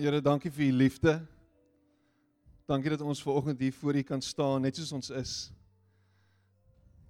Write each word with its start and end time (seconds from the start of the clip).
Here, 0.00 0.16
dankie 0.24 0.48
vir 0.48 0.64
u 0.64 0.72
liefde. 0.72 1.12
Dankie 2.64 2.88
dat 2.88 3.02
ons 3.04 3.20
ver 3.20 3.34
oggend 3.36 3.58
hier 3.60 3.74
voor 3.76 3.98
u 4.00 4.02
kan 4.08 4.22
staan 4.24 4.62
net 4.64 4.78
soos 4.78 4.92
ons 4.96 5.10
is. 5.12 5.32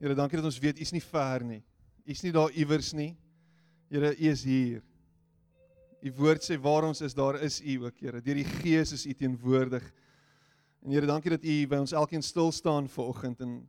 Here, 0.01 0.15
dankie 0.19 0.41
dat 0.41 0.49
ons 0.49 0.57
weet 0.59 0.81
u 0.81 0.83
is 0.83 0.91
nie 0.91 1.03
ver 1.05 1.45
nie. 1.47 1.61
U 2.03 2.11
is 2.11 2.23
nie 2.25 2.33
daar 2.35 2.51
iewers 2.51 2.89
nie. 2.99 3.13
Here, 3.95 4.11
u 4.11 4.27
is 4.33 4.43
hier. 4.43 4.81
U 6.03 6.13
woord 6.19 6.43
sê 6.43 6.59
waar 6.59 6.89
ons 6.89 7.03
is, 7.07 7.15
daar 7.15 7.39
is 7.47 7.61
u 7.63 7.77
ook, 7.85 8.01
Here. 8.03 8.23
Deur 8.27 8.41
die 8.41 8.49
Gees 8.57 8.91
is 8.97 9.05
u 9.07 9.15
teenwoordig. 9.15 9.87
En 10.83 10.91
Here, 10.91 11.07
dankie 11.07 11.31
dat 11.37 11.47
u 11.47 11.55
by 11.71 11.79
ons 11.85 11.95
elkeen 11.95 12.27
stil 12.27 12.51
staan 12.51 12.89
ver 12.91 13.13
oggend 13.13 13.45
en 13.47 13.61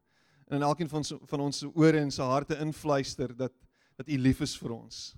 en 0.49 0.57
in 0.57 0.65
elkeen 0.65 0.89
van 0.89 1.03
ons 1.03 1.13
van 1.29 1.43
ons 1.45 1.61
ore 1.69 2.01
en 2.01 2.09
se 2.11 2.25
harte 2.25 2.57
influister 2.57 3.35
dat 3.37 3.53
dat 4.01 4.09
u 4.09 4.17
lief 4.17 4.41
is 4.41 4.57
vir 4.57 4.73
ons. 4.73 5.13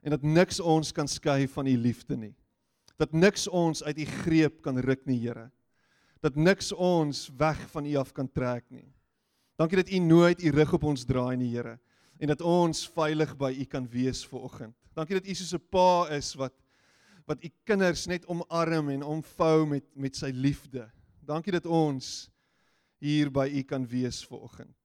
En 0.00 0.16
dat 0.16 0.22
niks 0.24 0.60
ons 0.60 0.92
kan 0.92 1.08
skei 1.08 1.44
van 1.48 1.68
u 1.68 1.76
liefde 1.76 2.16
nie 2.16 2.32
dat 2.96 3.12
niks 3.12 3.48
ons 3.48 3.82
uit 3.82 3.98
u 3.98 4.04
greep 4.04 4.60
kan 4.62 4.78
ruk 4.78 5.06
nie, 5.06 5.18
Here. 5.20 5.50
Dat 6.22 6.36
niks 6.36 6.72
ons 6.72 7.28
weg 7.36 7.58
van 7.70 7.86
u 7.86 7.96
af 8.00 8.12
kan 8.12 8.28
trek 8.32 8.64
nie. 8.70 8.86
Dankie 9.58 9.76
dat 9.76 9.90
u 9.90 9.98
nooit 9.98 10.42
u 10.42 10.50
rug 10.50 10.72
op 10.72 10.84
ons 10.84 11.04
draai 11.04 11.36
nie, 11.36 11.50
Here, 11.54 11.78
en 12.18 12.30
dat 12.30 12.40
ons 12.40 12.86
veilig 12.94 13.34
by 13.36 13.52
u 13.60 13.64
kan 13.64 13.88
wees 13.90 14.24
vir 14.26 14.46
oggend. 14.46 14.76
Dankie 14.94 15.18
dat 15.18 15.26
u 15.26 15.34
soos 15.34 15.54
'n 15.54 15.66
pa 15.70 16.08
is 16.10 16.34
wat 16.34 16.54
wat 17.26 17.44
u 17.44 17.48
kinders 17.64 18.06
net 18.06 18.26
omarm 18.26 18.90
en 18.90 19.02
omvou 19.02 19.66
met 19.66 19.84
met 19.96 20.16
sy 20.16 20.30
liefde. 20.30 20.90
Dankie 21.24 21.52
dat 21.52 21.66
ons 21.66 22.30
hier 23.00 23.30
by 23.30 23.48
u 23.48 23.62
kan 23.62 23.86
wees 23.86 24.24
vir 24.24 24.38
oggend. 24.38 24.76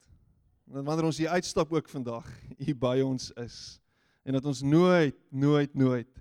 En 0.73 0.83
wanneer 0.83 1.05
ons 1.05 1.17
hier 1.17 1.29
uitstap 1.29 1.73
ook 1.73 1.89
vandag, 1.89 2.25
u 2.57 2.75
by 2.75 3.01
ons 3.01 3.31
is 3.31 3.79
en 4.23 4.33
dat 4.33 4.45
ons 4.45 4.61
nooit 4.61 5.15
nooit 5.31 5.73
nooit 5.73 6.18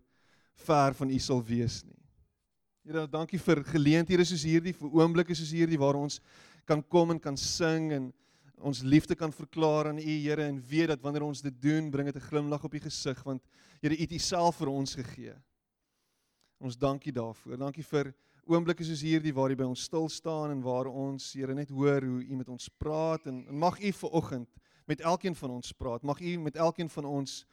ver 0.66 0.94
van 0.94 1.10
U 1.10 1.18
sal 1.18 1.42
wees 1.44 1.82
nie. 1.84 1.96
Here, 2.88 3.06
dankie 3.10 3.38
vir 3.42 3.60
geleenthede 3.68 4.24
soos 4.24 4.46
hierdie, 4.48 4.72
vir 4.72 4.94
oomblikke 4.96 5.34
soos 5.36 5.50
hierdie 5.52 5.78
waar 5.80 5.98
ons 5.98 6.22
kan 6.68 6.80
kom 6.82 7.12
en 7.12 7.20
kan 7.20 7.36
sing 7.36 7.90
en 7.92 8.06
ons 8.64 8.80
liefde 8.82 9.14
kan 9.14 9.32
verklaar 9.32 9.90
aan 9.90 10.00
U, 10.00 10.14
Here, 10.24 10.46
en 10.48 10.58
weet 10.70 10.88
dat 10.94 11.02
wanneer 11.04 11.26
ons 11.26 11.42
dit 11.44 11.54
doen, 11.62 11.90
bring 11.90 12.08
dit 12.08 12.16
'n 12.16 12.28
glimlag 12.30 12.64
op 12.64 12.74
U 12.74 12.80
gesig 12.80 13.22
want 13.24 13.42
Here, 13.82 13.94
U 13.94 14.00
het 14.00 14.12
U 14.12 14.18
self 14.18 14.56
vir 14.56 14.68
ons 14.68 14.94
gegee. 14.94 15.34
Ons 16.58 16.76
dankie 16.76 17.12
daarvoor. 17.12 17.56
Dankie 17.56 17.84
vir 17.84 18.14
oomblikke 18.46 18.84
soos 18.84 19.02
hierdie 19.04 19.34
waar 19.34 19.50
U 19.50 19.56
by 19.56 19.64
ons 19.68 19.82
stil 19.82 20.08
staan 20.08 20.50
en 20.50 20.62
waar 20.62 20.86
ons, 20.86 21.32
Here, 21.32 21.54
net 21.54 21.70
hoor 21.70 22.02
hoe 22.02 22.24
U 22.24 22.36
met 22.36 22.48
ons 22.48 22.68
praat 22.78 23.26
en, 23.26 23.46
en 23.48 23.58
mag 23.58 23.78
U 23.80 23.92
ver 23.92 24.10
oggend 24.10 24.48
met 24.88 25.00
elkeen 25.00 25.34
van 25.34 25.50
ons 25.50 25.72
praat. 25.72 26.02
Mag 26.02 26.20
U 26.20 26.36
met 26.38 26.56
elkeen 26.56 26.88
van 26.88 27.04
ons 27.04 27.44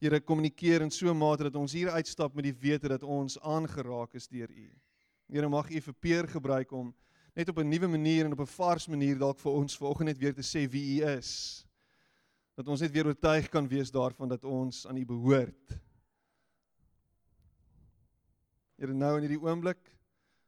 Here 0.00 0.20
kommunikeer 0.20 0.80
in 0.80 0.90
so 0.90 1.10
'n 1.10 1.16
mate 1.16 1.42
dat 1.42 1.56
ons 1.56 1.72
hier 1.72 1.90
uitstap 1.90 2.34
met 2.34 2.44
die 2.44 2.56
wete 2.56 2.88
dat 2.88 3.02
ons 3.02 3.38
aangeraak 3.40 4.14
is 4.14 4.28
deur 4.28 4.48
U. 4.48 4.70
Here 5.28 5.48
mag 5.48 5.70
U 5.70 5.80
vir 5.80 5.94
Peer 5.94 6.26
gebruik 6.28 6.72
om 6.72 6.94
net 7.36 7.48
op 7.48 7.58
'n 7.58 7.68
nuwe 7.68 7.86
manier 7.86 8.24
en 8.24 8.32
op 8.32 8.40
'n 8.40 8.46
vars 8.46 8.88
manier 8.88 9.18
dalk 9.18 9.38
vir 9.38 9.52
ons 9.52 9.76
vanoggend 9.76 10.08
net 10.08 10.18
weer 10.18 10.34
te 10.34 10.42
sê 10.42 10.66
wie 10.70 11.02
U 11.02 11.04
is. 11.18 11.66
Dat 12.56 12.68
ons 12.68 12.80
net 12.80 12.92
weer 12.92 13.06
oortuig 13.06 13.48
kan 13.48 13.68
wees 13.68 13.90
daarvan 13.90 14.28
dat 14.28 14.44
ons 14.44 14.86
aan 14.86 14.96
U 14.96 15.04
behoort. 15.04 15.78
Here 18.78 18.94
nou 18.94 19.16
in 19.16 19.28
hierdie 19.28 19.46
oomblik 19.46 19.98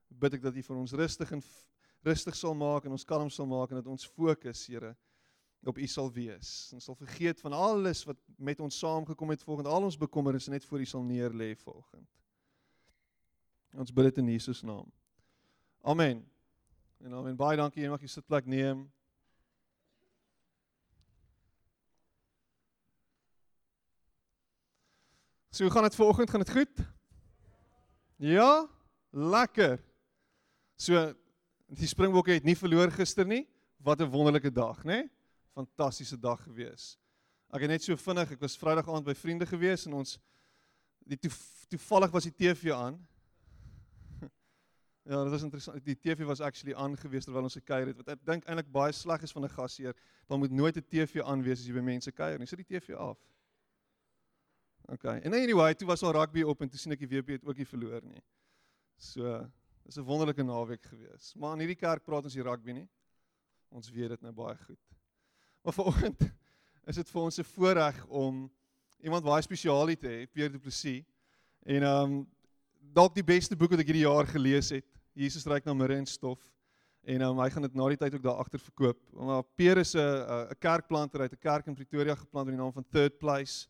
bid 0.08 0.34
ek 0.34 0.42
dat 0.42 0.56
U 0.56 0.62
vir 0.62 0.77
ons 0.77 0.92
rustig 0.92 1.33
en 1.33 1.42
rustig 2.03 2.34
sal 2.34 2.55
maak 2.55 2.84
en 2.84 2.92
ons 2.92 3.05
kalm 3.05 3.30
sal 3.30 3.47
maak 3.47 3.70
en 3.70 3.77
dat 3.77 3.86
ons 3.86 4.06
fokus, 4.06 4.67
Here, 4.67 4.97
op 5.64 5.78
U 5.78 5.86
sal 5.86 6.12
wees. 6.12 6.70
Ons 6.74 6.84
sal 6.84 6.96
vergeet 6.98 7.40
van 7.40 7.52
alles 7.52 8.02
wat 8.05 8.18
met 8.36 8.61
ons 8.61 8.78
saamgekom 8.78 9.30
het 9.30 9.42
volgens 9.42 9.68
al 9.68 9.83
ons 9.83 9.98
bekommernisse 9.98 10.50
net 10.50 10.64
voor 10.64 10.80
U 10.80 10.84
sal 10.84 11.02
neer 11.02 11.30
lê 11.30 11.55
volgens. 11.56 12.11
Ons 13.72 13.92
bid 13.92 14.11
dit 14.11 14.18
in 14.18 14.33
Jesus 14.34 14.62
naam. 14.62 14.90
Amen. 15.80 16.24
En 17.01 17.14
amen. 17.14 17.36
Baie 17.36 17.56
dankie. 17.56 17.83
Jy 17.83 17.89
mag 17.90 18.02
jou 18.02 18.11
sitplek 18.11 18.46
neem. 18.46 18.84
So, 25.52 25.64
hoe 25.64 25.72
gaan 25.72 25.83
dit 25.83 25.95
vanoggend? 25.95 26.30
Gaan 26.30 26.40
dit 26.40 26.51
goed? 26.51 26.84
Ja? 28.17 28.68
Lekker. 29.11 29.80
So, 30.77 31.12
die 31.67 31.89
Springbokke 31.89 32.33
het 32.33 32.45
nie 32.45 32.56
verloor 32.56 32.90
gister 32.90 33.27
nie. 33.27 33.46
Wat 33.77 34.01
'n 34.01 34.11
wonderlike 34.11 34.52
dag, 34.52 34.84
né? 34.84 35.02
Nee? 35.02 35.11
Fantastiese 35.52 36.18
dag 36.18 36.42
gewees. 36.42 36.96
Ek 37.52 37.64
het 37.67 37.73
net 37.73 37.85
so 37.85 37.96
vinnig, 38.01 38.30
ek 38.33 38.40
was 38.40 38.57
Vrydag 38.57 38.89
aand 38.89 39.05
by 39.05 39.14
vriende 39.17 39.46
gewees 39.48 39.85
en 39.86 39.98
ons 40.01 40.17
die 41.08 41.18
toef, 41.20 41.36
toevallig 41.68 42.13
was 42.14 42.29
die 42.29 42.35
TV 42.35 42.73
aan. 42.73 42.96
ja, 45.11 45.18
dit 45.18 45.33
was 45.35 45.45
interessant. 45.45 45.83
Die 45.85 45.98
TV 45.98 46.24
was 46.29 46.40
actually 46.40 46.77
aan 46.79 46.96
gewees 46.96 47.27
terwyl 47.29 47.48
ons 47.48 47.58
gekuier 47.58 47.90
het. 47.90 47.98
Wat 48.01 48.14
ek 48.14 48.23
dink 48.24 48.46
eintlik 48.46 48.70
baie 48.73 48.95
sleg 48.96 49.27
is 49.27 49.35
van 49.35 49.45
'n 49.45 49.52
gasheer, 49.52 49.98
dan 50.30 50.40
moet 50.40 50.55
nooit 50.55 50.77
'n 50.77 50.86
TV 50.89 51.20
aan 51.20 51.42
wees 51.42 51.61
as 51.61 51.67
jy 51.67 51.74
by 51.74 51.84
mense 51.84 52.13
kuier 52.13 52.39
nie. 52.39 52.46
Sit 52.46 52.64
die 52.64 52.70
TV 52.79 52.96
af. 52.96 53.19
Okay. 54.89 55.20
En 55.20 55.33
anyway, 55.33 55.74
toe 55.74 55.86
was 55.86 56.02
al 56.02 56.13
rugby 56.13 56.42
op 56.42 56.61
en 56.61 56.69
toe 56.69 56.79
sien 56.79 56.92
ek 56.92 57.05
die 57.05 57.08
WP 57.08 57.36
het 57.36 57.45
ook 57.45 57.57
nie 57.57 57.67
verloor 57.67 58.02
nie. 58.02 58.23
So, 58.96 59.51
dis 59.84 59.98
'n 59.98 60.05
wonderlike 60.05 60.42
naweek 60.42 60.83
gewees. 60.83 61.34
Maar 61.34 61.52
in 61.52 61.58
hierdie 61.67 61.79
kerk 61.79 62.05
praat 62.05 62.24
ons 62.24 62.34
nie 62.34 62.42
rugby 62.42 62.73
nie. 62.73 62.89
Ons 63.69 63.90
weet 63.90 64.08
dit 64.08 64.23
nou 64.23 64.33
baie 64.33 64.57
goed. 64.57 64.80
Maar 65.62 65.73
vanoggend 65.73 66.20
is 66.90 66.96
dit 66.98 67.11
vir 67.11 67.23
ons 67.23 67.39
'n 67.39 67.45
voorreg 67.45 68.06
om 68.06 68.50
iemand 68.98 69.24
baie 69.24 69.42
spesiaal 69.42 69.86
te 69.95 70.08
hê, 70.08 70.27
Pierre 70.27 70.50
Du 70.50 70.58
Plessis. 70.58 71.05
En 71.62 71.83
ehm 71.83 72.02
um, 72.02 72.27
dalk 72.92 73.14
die 73.14 73.24
beste 73.24 73.56
boek 73.56 73.70
wat 73.70 73.78
ek 73.78 73.86
hierdie 73.86 74.08
jaar 74.08 74.27
gelees 74.27 74.70
het. 74.70 74.86
Jesus 75.14 75.46
reik 75.46 75.64
na 75.64 75.74
mirre 75.74 75.96
en 75.96 76.06
stof. 76.06 76.42
En 77.02 77.20
ehm 77.20 77.30
um, 77.30 77.39
hy 77.39 77.51
gaan 77.51 77.62
dit 77.62 77.74
na 77.74 77.89
die 77.89 77.96
tyd 77.96 78.14
ook 78.14 78.22
daar 78.22 78.42
agter 78.42 78.58
verkoop. 78.58 78.98
Maar 79.12 79.42
Pierre 79.55 79.80
is 79.80 79.95
'n 79.95 80.51
'n 80.51 80.58
kerkplanter 80.58 81.20
uit 81.20 81.33
'n 81.33 81.39
kerk 81.39 81.67
in 81.67 81.74
Pretoria 81.74 82.14
geplant 82.14 82.46
met 82.46 82.55
die 82.56 82.62
naam 82.62 82.72
van 82.72 82.89
Third 82.90 83.18
Place. 83.18 83.68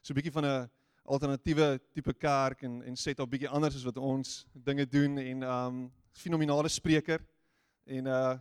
So 0.00 0.12
'n 0.12 0.16
bietjie 0.16 0.32
van 0.32 0.44
'n 0.44 0.70
alternatiewe 1.04 1.80
tipe 1.92 2.14
kerk 2.14 2.62
en 2.62 2.82
en 2.82 2.94
dit 2.94 3.20
al 3.20 3.28
bietjie 3.28 3.48
anders 3.48 3.74
as 3.74 3.84
wat 3.84 3.96
ons 3.96 4.46
dinge 4.52 4.88
doen 4.88 5.18
en 5.18 5.42
ehm 5.42 5.66
um, 5.66 5.92
fenominale 6.12 6.68
spreker. 6.68 7.20
En 7.84 8.06
uh 8.06 8.38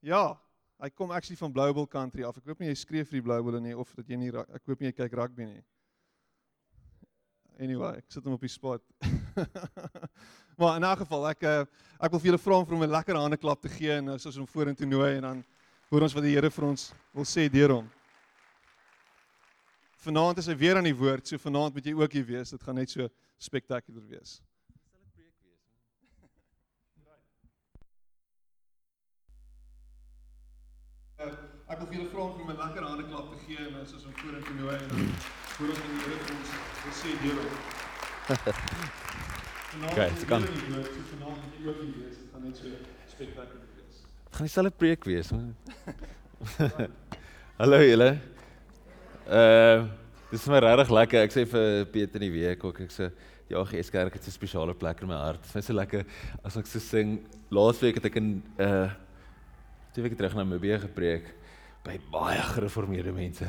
ja, 0.00 0.40
Hy 0.78 0.90
kom 0.94 1.10
actually 1.10 1.36
van 1.36 1.52
Blue 1.52 1.72
Bull 1.74 1.88
country 1.90 2.22
af. 2.22 2.36
Ek 2.38 2.46
hoop 2.46 2.60
nie 2.62 2.68
jy 2.70 2.76
skreef 2.78 3.08
vir 3.10 3.18
die 3.18 3.24
Blue 3.26 3.42
Bull 3.42 3.58
nie 3.62 3.74
of 3.74 3.90
dat 3.98 4.06
jy 4.06 4.18
nie 4.20 4.30
ek 4.30 4.62
hoop 4.70 4.78
nie 4.78 4.92
jy 4.92 4.94
kyk 5.00 5.16
rugby 5.18 5.48
nie. 5.48 5.62
Anyway, 7.58 7.96
ek 7.98 8.06
sit 8.14 8.22
hom 8.22 8.36
op 8.36 8.44
die 8.46 8.52
spot. 8.52 8.84
maar 10.58 10.76
in 10.78 10.86
'n 10.86 10.96
geval, 11.02 11.26
ek 11.32 11.42
eh, 11.42 11.64
ek 11.98 12.12
wil 12.12 12.20
vir 12.22 12.30
julle 12.30 12.38
vra 12.38 12.58
om 12.60 12.66
vir 12.66 12.76
hom 12.76 12.84
'n 12.86 12.94
lekker 12.94 13.18
hande 13.18 13.36
klap 13.36 13.60
te 13.60 13.68
gee 13.68 13.90
en 13.90 14.18
soos 14.18 14.38
hom 14.38 14.46
vorentoe 14.46 14.86
nooi 14.86 15.16
en 15.16 15.22
dan 15.22 15.44
hoor 15.90 16.06
ons 16.06 16.14
wat 16.14 16.22
die 16.22 16.36
Here 16.36 16.50
vir 16.50 16.64
ons 16.68 16.92
wil 17.12 17.26
sê 17.26 17.48
deur 17.50 17.74
hom. 17.74 17.90
Vanaand 19.98 20.38
is 20.38 20.46
hy 20.46 20.54
weer 20.54 20.78
aan 20.78 20.86
die 20.86 20.94
woord, 20.94 21.26
so 21.26 21.38
vanaand 21.42 21.74
moet 21.74 21.90
jy 21.90 21.94
ook 21.98 22.12
hier 22.12 22.24
wees. 22.24 22.54
Dit 22.54 22.62
gaan 22.62 22.78
net 22.78 22.90
so 22.90 23.08
spektakulêr 23.42 24.06
wees. 24.06 24.38
Ek 31.18 31.80
wil 31.80 31.86
vir 31.90 31.96
julle 31.96 32.10
vra 32.12 32.24
om 32.24 32.42
my 32.46 32.54
lekker 32.54 32.84
hande 32.86 33.04
klap 33.08 33.30
te 33.32 33.38
gee 33.42 33.62
en 33.66 33.86
soos 33.90 34.04
om 34.06 34.12
vorentoe 34.20 34.52
nooi 34.54 34.74
en 34.76 34.90
dan 34.92 35.08
voor 35.54 35.72
ons 35.72 35.80
in 35.82 35.88
die 35.94 36.02
Here 36.04 36.18
ons 36.34 36.50
wil 36.82 36.94
sê 36.94 37.14
deur. 37.24 37.40
Okay, 39.88 40.06
dit 40.14 40.26
kan. 40.30 40.46
Vanaand 40.46 41.56
jy 41.56 41.64
ook 41.66 41.80
hier 41.82 41.96
wees. 41.96 42.20
Dit 42.20 42.28
gaan 42.30 42.44
net 42.46 42.60
so 42.60 42.70
spektakulêr 43.10 43.64
wees. 43.80 44.04
Dit 44.04 44.38
gaan 44.38 44.46
dieselfde 44.46 44.72
preek 44.84 45.08
wees. 45.10 45.32
Hallo 47.60 47.82
julle. 47.82 48.12
Uh 49.26 49.88
dis 50.30 50.44
vir 50.44 50.54
my 50.54 50.62
regtig 50.68 50.94
lekker. 51.00 51.26
Ek 51.26 51.34
sê 51.34 51.46
vir 51.50 51.90
Pieter 51.90 52.22
in 52.22 52.28
die 52.28 52.34
week 52.36 52.62
ook 52.68 52.78
ek 52.86 52.94
sê 52.94 53.10
ja, 53.50 53.64
GS 53.64 53.90
Kerk 53.90 54.14
het 54.14 54.22
'n 54.22 54.38
spesiale 54.38 54.78
plek 54.78 55.02
in 55.02 55.10
my 55.10 55.18
hart. 55.18 55.42
Dit 55.50 55.64
is 55.64 55.66
so 55.66 55.74
lekker 55.74 56.06
as 56.44 56.62
ek 56.62 56.70
so 56.70 56.78
sing. 56.78 57.18
Laasweek 57.50 57.98
het 57.98 58.06
ek 58.12 58.22
in 58.22 58.32
uh 58.62 58.86
twee 59.98 60.06
weke 60.06 60.18
terug 60.18 60.36
na 60.38 60.44
Mbeye 60.46 60.78
gepreek 60.78 61.32
by 61.82 61.96
baie 62.12 62.42
gereformeerde 62.52 63.10
mense. 63.10 63.46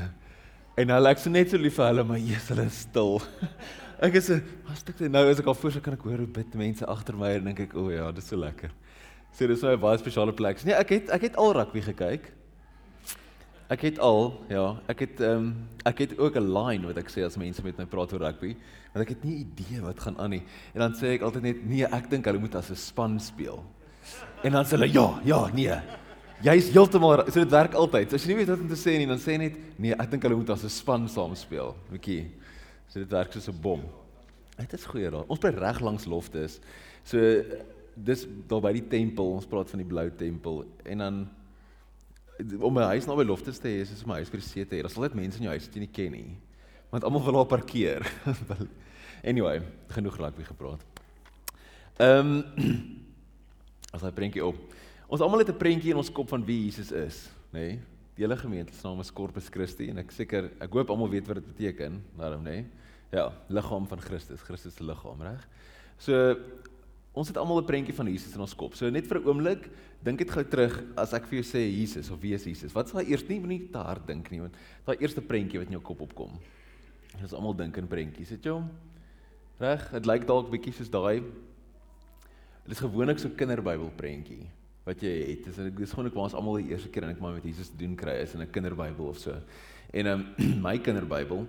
En 0.79 0.89
hulle 0.95 1.11
ek 1.13 1.21
so 1.21 1.29
net 1.29 1.51
so 1.51 1.61
lief 1.61 1.75
vir 1.77 1.91
hulle, 1.91 2.05
maar 2.09 2.17
Jesus, 2.17 2.47
hulle 2.49 2.65
is 2.65 2.79
stil. 2.87 3.19
Ek 4.07 4.15
is 4.15 4.29
'n 4.31 4.39
ek 4.87 5.01
nou 5.11 5.21
as 5.27 5.41
ek 5.41 5.47
al 5.51 5.57
voor 5.59 5.71
so 5.75 5.83
kan 5.83 5.93
ek 5.93 6.05
hoor 6.07 6.21
hoe 6.23 6.33
bid 6.39 6.53
mense 6.55 6.85
agter 6.87 7.17
my 7.19 7.33
en 7.35 7.49
dink 7.49 7.59
ek, 7.59 7.73
o 7.75 7.83
oh 7.83 7.91
ja, 7.91 8.05
dis 8.15 8.29
so 8.31 8.39
lekker. 8.39 8.71
So 9.35 9.45
dis 9.45 9.61
nou 9.61 9.75
'n 9.75 9.81
baie 9.81 9.99
spesiale 9.99 10.31
plek. 10.31 10.63
Nee, 10.63 10.73
ek 10.73 10.89
het 10.89 11.09
ek 11.11 11.21
het 11.27 11.35
al 11.35 11.51
rugby 11.53 11.83
gekyk. 11.83 12.31
Ek 13.69 13.81
het 13.83 13.99
al, 13.99 14.39
ja, 14.47 14.79
ek 14.87 15.03
het 15.03 15.19
ehm 15.19 15.51
um, 15.51 15.67
ek 15.83 15.99
het 15.99 16.17
ook 16.17 16.39
'n 16.39 16.47
line 16.47 16.87
wat 16.87 16.97
ek 16.97 17.11
sê 17.11 17.27
as 17.27 17.35
mense 17.35 17.61
met 17.61 17.77
my 17.77 17.85
praat 17.85 18.13
oor 18.13 18.23
rugby, 18.23 18.55
want 18.95 19.03
ek 19.03 19.19
het 19.19 19.23
nie 19.27 19.43
idee 19.43 19.83
wat 19.83 19.99
gaan 19.99 20.17
aan 20.17 20.29
nie. 20.29 20.43
En 20.73 20.79
dan 20.79 20.95
sê 20.95 21.19
ek 21.19 21.21
altyd 21.21 21.43
net 21.43 21.65
nee, 21.67 21.83
ek 21.83 22.09
dink 22.09 22.25
hulle 22.25 22.39
moet 22.39 22.55
as 22.55 22.71
'n 22.71 22.75
span 22.75 23.19
speel. 23.19 23.65
En 24.43 24.51
dan 24.51 24.63
sê 24.63 24.79
hulle 24.79 24.87
ja, 24.87 25.19
ja, 25.25 25.47
nee. 25.53 25.75
Jy's 26.39 26.69
heeltemal 26.71 27.25
so 27.27 27.41
dit 27.41 27.51
werk 27.51 27.73
altyd. 27.75 28.13
As 28.15 28.23
jy 28.23 28.31
nie 28.31 28.37
weet 28.39 28.51
wat 28.53 28.61
om 28.63 28.69
te 28.71 28.77
sê 28.79 28.93
nie, 28.95 29.07
dan 29.09 29.19
sê 29.19 29.35
net 29.41 29.57
nee, 29.75 29.91
ek 29.91 30.13
dink 30.13 30.23
hulle 30.23 30.37
moet 30.39 30.53
as 30.53 30.63
'n 30.63 30.71
span 30.71 31.07
saam 31.11 31.35
speel. 31.35 31.75
Bietjie. 31.91 32.31
So 32.87 32.99
dit 32.99 33.11
werk 33.11 33.33
soos 33.33 33.49
'n 33.49 33.59
bom. 33.59 33.83
Dit 34.57 34.73
is 34.73 34.85
goeie 34.85 35.09
raad. 35.11 35.27
Ons 35.27 35.39
bly 35.39 35.51
reg 35.51 35.81
langs 35.81 36.05
loftes. 36.05 36.61
So 37.03 37.19
dis 37.93 38.25
daar 38.47 38.61
by 38.61 38.71
die 38.71 38.87
tempel, 38.87 39.33
ons 39.35 39.45
praat 39.45 39.69
van 39.69 39.79
die 39.79 39.87
blou 39.87 40.09
tempel 40.15 40.65
en 40.85 40.97
dan 40.97 41.29
om 42.61 42.77
'n 42.77 42.91
huis 42.95 43.05
naby 43.05 43.25
loftes 43.25 43.59
te 43.59 43.67
hê 43.67 43.81
is 43.81 43.89
soos 43.89 44.05
my 44.05 44.15
huis 44.15 44.29
by 44.29 44.37
die 44.37 44.47
see 44.47 44.65
te 44.65 44.75
hê. 44.75 44.81
Daar's 44.81 44.95
altyd 44.95 45.15
mense 45.15 45.37
in 45.37 45.43
jou 45.43 45.51
huis 45.51 45.65
wat 45.65 45.75
jy 45.75 45.79
nie 45.79 45.91
ken 45.91 46.11
nie. 46.11 46.37
Want 46.89 47.03
almal 47.03 47.23
wil 47.23 47.33
daar 47.33 47.59
parkeer. 47.59 48.01
anyway, 49.23 49.61
genoeg 49.89 50.17
rugby 50.17 50.43
gepraat. 50.43 50.79
Ehm 51.99 52.43
um, 52.57 52.99
as 53.93 54.01
hy 54.01 54.11
prentjie 54.11 54.45
op. 54.45 54.55
Ons 55.09 55.23
almal 55.25 55.41
het 55.41 55.49
'n 55.49 55.57
prentjie 55.57 55.89
in 55.89 55.97
ons 55.97 56.11
kop 56.11 56.29
van 56.29 56.45
wie 56.45 56.65
Jesus 56.65 56.91
is, 56.91 57.29
nê? 57.51 57.59
Nee? 57.59 57.79
Die 58.15 58.25
hele 58.25 58.37
gemeente 58.37 58.73
se 58.73 58.85
naam 58.85 58.99
is 58.99 59.11
Corpus 59.11 59.49
Christi 59.49 59.89
en 59.89 59.97
ek 59.97 60.11
seker 60.11 60.51
ek 60.61 60.71
hoop 60.71 60.89
almal 60.89 61.09
weet 61.09 61.25
wat 61.27 61.35
dit 61.35 61.47
beteken, 61.47 62.03
daarom 62.17 62.43
nê? 62.43 62.51
Nee? 62.51 62.65
Ja, 63.11 63.31
liggaam 63.47 63.87
van 63.87 63.99
Christus, 63.99 64.41
Christus 64.41 64.75
se 64.75 64.83
liggaam, 64.83 65.21
reg? 65.21 65.47
So 65.97 66.35
ons 67.13 67.27
het 67.27 67.37
almal 67.37 67.61
'n 67.61 67.65
prentjie 67.65 67.95
van 67.95 68.05
Jesus 68.05 68.35
in 68.35 68.41
ons 68.41 68.53
kop. 68.53 68.75
So 68.75 68.89
net 68.89 69.07
vir 69.07 69.19
'n 69.19 69.25
oomblik, 69.25 69.71
dink 70.03 70.19
dit 70.19 70.29
gou 70.29 70.43
terug 70.43 70.83
as 70.95 71.13
ek 71.13 71.25
vir 71.25 71.41
jou 71.41 71.57
sê 71.57 71.65
Jesus 71.65 72.11
of 72.11 72.21
wie 72.21 72.33
is 72.33 72.43
Jesus? 72.43 72.73
Wat 72.73 72.87
sal 72.87 73.01
eers 73.01 73.27
nie 73.27 73.39
nie 73.39 73.67
te 73.71 73.79
hard 73.79 74.05
dink 74.05 74.29
nie, 74.29 74.41
want 74.41 74.53
daai 74.85 74.97
eerste 74.99 75.21
prentjie 75.21 75.57
wat 75.57 75.67
in 75.67 75.79
jou 75.79 75.81
kop 75.81 76.01
opkom. 76.01 76.39
Ons 77.19 77.33
almal 77.33 77.55
dink 77.55 77.77
in 77.77 77.87
prentjies, 77.87 78.29
het 78.29 78.43
jy 78.43 78.51
hom? 78.51 78.69
Reg? 79.59 79.91
Dit 79.91 80.05
lyk 80.05 80.27
dalk 80.27 80.51
bietjie 80.51 80.73
soos 80.73 80.89
daai 80.89 81.23
Dit 82.63 82.77
is 82.77 82.79
gewoonlik 82.79 83.17
so 83.17 83.29
kinderbybel 83.29 83.89
prentjie 83.97 84.45
wat 84.89 85.05
jy 85.05 85.13
het. 85.29 85.45
Dis 85.45 85.57
dit 85.59 85.81
is 85.85 85.93
gewoonlik 85.93 86.15
waar 86.17 86.27
ons 86.29 86.37
almal 86.37 86.59
die 86.63 86.71
eerste 86.73 86.89
keer 86.89 87.05
en 87.05 87.13
ek 87.13 87.21
maar 87.21 87.37
met 87.37 87.45
Jesus 87.45 87.71
doen 87.77 87.95
kry 87.99 88.19
is 88.23 88.33
in 88.33 88.41
'n 88.41 88.51
kinderbybel 88.51 89.11
of 89.13 89.17
so. 89.17 89.35
En 89.93 90.05
um, 90.07 90.25
my 90.67 90.77
kinderbybel 90.79 91.45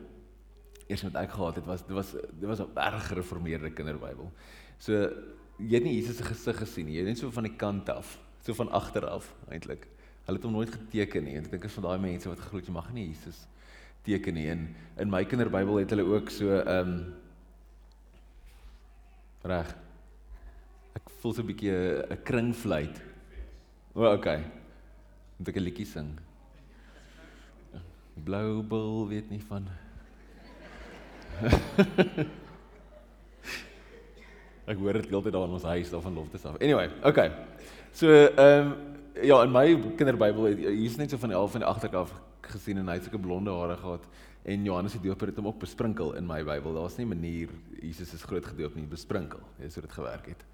eers 0.90 1.04
wat 1.06 1.20
ek 1.22 1.30
gehad 1.30 1.60
het 1.60 1.66
was 1.66 1.86
dit 1.86 1.96
was 1.96 2.12
dit 2.12 2.48
was 2.48 2.60
'n 2.60 2.76
erg 2.76 3.06
gereformeerde 3.08 3.70
kinderbybel. 3.70 4.32
So 4.78 4.92
jy 5.56 5.74
het 5.74 5.84
nie 5.84 5.94
Jesus 5.94 6.16
se 6.16 6.24
gesig 6.24 6.58
gesien 6.58 6.86
nie. 6.86 6.98
Jy 6.98 7.04
net 7.04 7.18
so 7.18 7.30
van 7.30 7.44
die 7.44 7.56
kant 7.56 7.88
af, 7.88 8.18
so 8.42 8.54
van 8.54 8.70
agter 8.70 9.06
af 9.06 9.34
eintlik. 9.48 9.86
Hulle 10.24 10.36
het 10.36 10.44
hom 10.44 10.52
nooit 10.52 10.70
geteken 10.70 11.24
nie. 11.24 11.36
Ek 11.36 11.50
dink 11.50 11.64
is 11.64 11.72
van 11.72 11.82
daai 11.82 11.98
mense 11.98 12.28
wat 12.28 12.40
geglo 12.40 12.58
het 12.58 12.66
jy 12.66 12.72
mag 12.72 12.92
nie 12.92 13.08
Jesus 13.08 13.46
teken 14.02 14.34
nie. 14.34 14.48
En 14.48 14.74
in 14.96 15.10
my 15.10 15.24
kinderbybel 15.24 15.76
het 15.76 15.90
hulle 15.90 16.04
ook 16.04 16.30
so 16.30 16.60
ehm 16.60 16.88
um, 16.88 17.14
reg. 19.42 19.76
Ek 20.94 21.08
voel 21.20 21.32
so 21.32 21.42
'n 21.42 21.46
bietjie 21.46 21.72
'n 22.10 22.22
kringfluit. 22.22 23.09
O, 23.92 24.04
oh, 24.04 24.12
okay. 24.12 24.44
Moet 25.36 25.48
ek 25.48 25.56
'n 25.56 25.64
liedjie 25.66 25.86
sing? 25.86 26.10
Blou 28.24 28.62
bil 28.62 29.08
weet 29.08 29.30
nie 29.30 29.42
van 29.48 29.66
Ek 34.70 34.76
hoor 34.78 34.92
dit 34.92 35.08
heeltyd 35.10 35.32
daar 35.32 35.46
in 35.48 35.56
ons 35.56 35.66
huis 35.72 35.90
daar 35.90 36.04
van 36.04 36.14
loftes 36.14 36.44
af. 36.44 36.58
Anyway, 36.60 36.90
okay. 37.02 37.30
So, 37.92 38.06
ehm 38.12 38.66
um, 38.66 38.74
ja, 39.26 39.42
in 39.42 39.50
my 39.50 39.74
kinderbybel 39.98 40.46
hier's 40.54 40.96
net 40.96 41.10
so 41.10 41.18
van 41.18 41.28
die 41.32 41.38
half 41.38 41.50
van 41.50 41.60
die 41.64 41.68
agterkant 41.68 42.12
gesien 42.46 42.78
en 42.78 42.88
hy 42.88 42.94
het 42.94 43.04
sulke 43.08 43.18
blonde 43.18 43.50
hare 43.50 43.76
gehad 43.76 44.06
en 44.42 44.64
Johannes 44.64 44.92
die 44.96 45.02
Doper 45.08 45.26
het 45.28 45.36
hom 45.36 45.50
ook 45.50 45.58
besprinkel 45.60 46.14
in 46.16 46.26
my 46.26 46.44
Bybel. 46.46 46.74
Daar's 46.78 46.96
nie 46.96 47.06
'n 47.06 47.08
manier 47.08 47.48
Jesus 47.82 48.14
is 48.14 48.22
groot 48.22 48.46
gedoop 48.46 48.74
nie, 48.74 48.86
besprinkel. 48.86 49.40
Dis 49.58 49.74
hoe 49.74 49.82
dit 49.82 49.92
gewerk 49.92 50.26
het. 50.26 50.44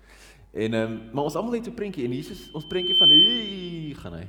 En 0.56 0.74
ehm 0.74 0.92
um, 0.92 1.00
maar 1.12 1.28
ons 1.28 1.36
almal 1.36 1.58
het 1.58 1.68
'n 1.68 1.74
prentjie 1.74 2.04
en 2.04 2.12
Jesus, 2.12 2.48
ons 2.52 2.66
prentjie 2.66 2.96
van 2.96 3.10
hier 3.10 3.96
gaan 3.96 4.12
hy. 4.12 4.26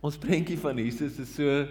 Ons 0.00 0.16
prentjie 0.16 0.58
van 0.58 0.76
Jesus 0.76 1.18
is 1.18 1.34
so 1.34 1.66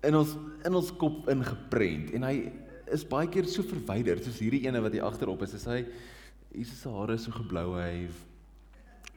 in 0.00 0.16
ons 0.16 0.36
in 0.64 0.74
ons 0.74 0.96
kop 0.96 1.28
ingeprent 1.28 2.10
en 2.16 2.22
hy 2.22 2.52
is 2.92 3.04
baie 3.04 3.28
keer 3.28 3.44
so 3.44 3.62
verwyder 3.62 4.22
soos 4.22 4.38
hierdie 4.40 4.64
ene 4.66 4.80
wat 4.80 4.92
hier 4.92 5.04
agterop 5.04 5.42
is. 5.42 5.54
Is 5.54 5.66
hy 5.68 5.84
Jesus 6.54 6.80
se 6.80 6.88
hare 6.88 7.18
is 7.18 7.26
so 7.28 7.32
geblou 7.36 7.76
hy 7.76 8.08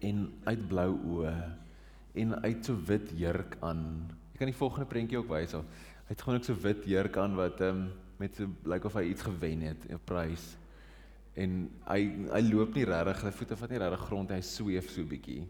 en 0.02 0.26
uit 0.44 0.68
blou 0.68 0.92
oë 1.16 1.36
en 2.14 2.36
uit 2.44 2.66
so 2.66 2.76
wit 2.76 3.14
jurk 3.16 3.56
aan. 3.62 4.12
Jy 4.34 4.38
kan 4.42 4.52
die 4.52 4.60
volgende 4.60 4.90
prentjie 4.90 5.18
ook 5.18 5.30
wys. 5.30 5.54
Hy 5.54 5.64
het 6.10 6.22
gewoon 6.22 6.40
ook 6.40 6.50
so 6.50 6.56
wit 6.68 6.84
jurk 6.86 7.18
aan 7.18 7.36
wat 7.40 7.62
ehm 7.62 7.86
um, 7.86 7.92
met 8.20 8.36
so 8.36 8.44
lyk 8.44 8.74
like 8.74 8.88
of 8.88 8.94
hy 8.94 9.08
iets 9.10 9.22
gewen 9.22 9.62
het, 9.62 9.88
'n 9.90 10.00
prys. 10.06 10.58
En 11.40 11.70
hy 11.88 12.00
hy 12.28 12.42
loop 12.50 12.76
nie 12.76 12.86
regtig, 12.88 13.22
sy 13.24 13.32
voete 13.38 13.58
vat 13.60 13.72
nie 13.72 13.80
regtig 13.80 14.08
grond, 14.10 14.34
hy 14.36 14.42
sweef 14.44 14.90
so 14.92 15.08
bietjie. 15.08 15.46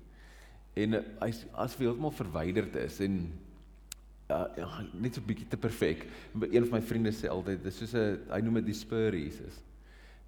En 0.78 1.00
hy's 1.24 1.46
as 1.60 1.76
heeltemal 1.80 2.14
verwyderd 2.16 2.78
is 2.84 3.00
en 3.04 3.24
ja 4.32 4.68
net 4.94 5.18
so 5.18 5.26
bietjie 5.26 5.50
te 5.52 5.60
perfek. 5.60 6.06
Een 6.40 6.68
van 6.68 6.78
my 6.78 6.82
vriende 6.86 7.12
sê 7.16 7.32
altyd 7.32 7.64
dis 7.66 7.82
soos 7.82 7.94
'n 7.96 8.20
hy 8.32 8.42
noem 8.42 8.62
dit 8.62 8.72
die 8.72 8.78
spur 8.78 9.14
Jesus. 9.14 9.62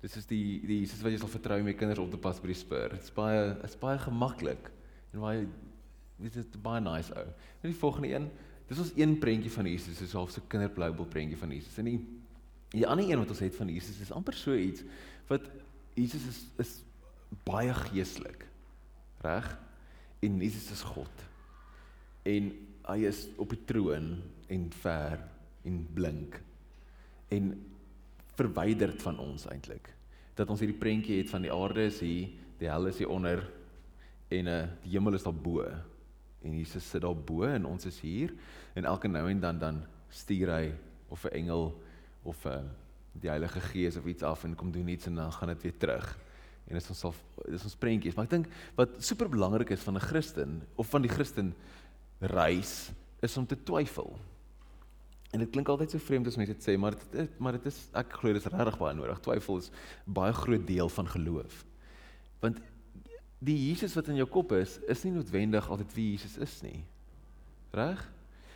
Dis 0.02 0.18
is 0.18 0.26
die 0.26 0.60
die 0.68 0.80
Jesus 0.82 1.02
wat 1.02 1.12
jy 1.12 1.20
sal 1.20 1.32
vertrou 1.32 1.60
om 1.60 1.68
jou 1.68 1.78
kinders 1.78 2.00
op 2.00 2.12
te 2.12 2.18
pas 2.18 2.40
by 2.40 2.48
die 2.48 2.60
spur. 2.60 2.90
Dit's 2.90 3.14
baie 3.14 3.54
dit's 3.62 3.80
baie 3.80 3.98
gemaklik 3.98 4.72
en 5.14 5.22
baie 5.22 5.48
weet 6.20 6.34
dit 6.34 6.62
baie 6.62 6.82
nice 6.82 7.14
ou. 7.16 7.28
En 7.62 7.70
die 7.70 7.80
volgende 7.80 8.10
een, 8.12 8.30
dis 8.68 8.80
ons 8.80 8.92
een 8.96 9.18
prentjie 9.20 9.52
van 9.52 9.66
Jesus, 9.66 10.02
is 10.02 10.14
half 10.14 10.32
so 10.32 10.42
kinderbloubel 10.48 11.06
prentjie 11.06 11.38
van 11.38 11.50
Jesus. 11.50 11.78
En 11.78 11.86
die 11.86 12.00
die 12.74 12.88
ander 12.88 13.06
een 13.06 13.20
wat 13.22 13.30
ons 13.30 13.40
het 13.40 13.56
van 13.56 13.70
Jesus 13.70 14.00
is 14.02 14.12
amper 14.12 14.34
so 14.34 14.56
iets 14.58 14.82
wat 15.28 15.48
Jesus 15.96 16.26
is 16.28 16.40
is 16.58 16.74
baie 17.44 17.74
geestelik. 17.74 18.46
Reg? 19.24 19.48
En 20.24 20.40
Jesus 20.42 20.72
is 20.72 20.82
God. 20.82 21.26
En 22.24 22.52
hy 22.88 22.98
is 23.08 23.26
op 23.40 23.54
die 23.54 23.62
troon 23.68 24.18
en 24.52 24.66
ver 24.84 25.22
en 25.64 25.78
blink 25.96 26.42
en 27.34 27.54
verwyderd 28.38 29.02
van 29.02 29.18
ons 29.22 29.48
eintlik. 29.50 29.88
Dat 30.38 30.50
ons 30.50 30.62
hierdie 30.62 30.78
prentjie 30.78 31.20
het 31.22 31.32
van 31.32 31.46
die 31.46 31.54
aarde 31.54 31.88
is 31.90 32.00
hier, 32.04 32.30
die 32.60 32.70
hel 32.70 32.90
is 32.90 33.00
hier 33.02 33.12
onder 33.14 33.42
en 34.34 34.50
uh 34.50 34.62
die 34.84 34.94
hemel 34.96 35.18
is 35.18 35.26
daar 35.26 35.36
bo. 35.36 35.66
En 36.44 36.58
Jesus 36.58 36.86
sit 36.90 37.02
daar 37.02 37.16
bo 37.16 37.48
en 37.48 37.66
ons 37.70 37.86
is 37.90 38.00
hier 38.04 38.34
en 38.76 38.86
elke 38.90 39.08
nou 39.08 39.26
en 39.30 39.42
dan 39.42 39.60
dan 39.60 39.84
stuur 40.10 40.52
hy 40.54 40.74
of 41.10 41.26
'n 41.26 41.34
engel 41.42 41.82
of 42.24 42.46
'n 42.46 42.50
uh, 42.50 42.83
die 43.22 43.30
Heilige 43.30 43.62
Gees 43.62 43.98
of 43.98 44.06
iets 44.10 44.24
af 44.24 44.44
en 44.44 44.56
kom 44.56 44.72
doen 44.72 44.88
iets 44.88 45.06
en 45.06 45.16
dan 45.16 45.32
gaan 45.32 45.54
dit 45.54 45.62
weer 45.62 45.78
terug. 45.78 46.08
En 46.68 46.74
dit 46.78 46.82
is 46.82 46.90
ons 46.90 47.00
sal 47.00 47.16
dis 47.46 47.64
ons 47.64 47.76
prentjies, 47.76 48.16
maar 48.16 48.26
ek 48.26 48.36
dink 48.38 48.52
wat 48.78 49.00
super 49.04 49.30
belangrik 49.30 49.74
is 49.76 49.84
van 49.84 49.98
'n 49.98 50.08
Christen 50.08 50.62
of 50.76 50.88
van 50.90 51.02
die 51.02 51.12
Christen 51.12 51.54
reis 52.20 52.92
is 53.22 53.38
om 53.38 53.46
te 53.46 53.58
twyfel. 53.64 54.18
En 55.34 55.40
dit 55.40 55.50
klink 55.50 55.68
altyd 55.68 55.92
so 55.92 55.98
vreemd 55.98 56.28
as 56.28 56.38
mense 56.38 56.54
dit 56.54 56.66
sê, 56.66 56.78
maar 56.78 56.96
dit 57.12 57.40
maar 57.40 57.58
dit 57.58 57.66
is 57.66 57.90
ek 57.94 58.14
glo 58.14 58.34
dit 58.34 58.46
is 58.46 58.52
regtig 58.52 58.78
baie 58.78 58.96
nodig. 58.96 59.20
Twyfel 59.20 59.58
is 59.58 59.72
baie 60.06 60.34
groot 60.34 60.68
deel 60.68 60.90
van 60.90 61.08
geloof. 61.08 61.66
Want 62.40 62.60
die 63.40 63.58
Jesus 63.70 63.96
wat 63.96 64.08
in 64.08 64.16
jou 64.16 64.28
kop 64.28 64.52
is, 64.52 64.80
is 64.88 65.04
nie 65.04 65.12
noodwendig 65.12 65.70
altyd 65.70 65.94
wie 65.94 66.12
Jesus 66.12 66.38
is 66.38 66.62
nie. 66.62 66.84
Reg? 67.72 68.12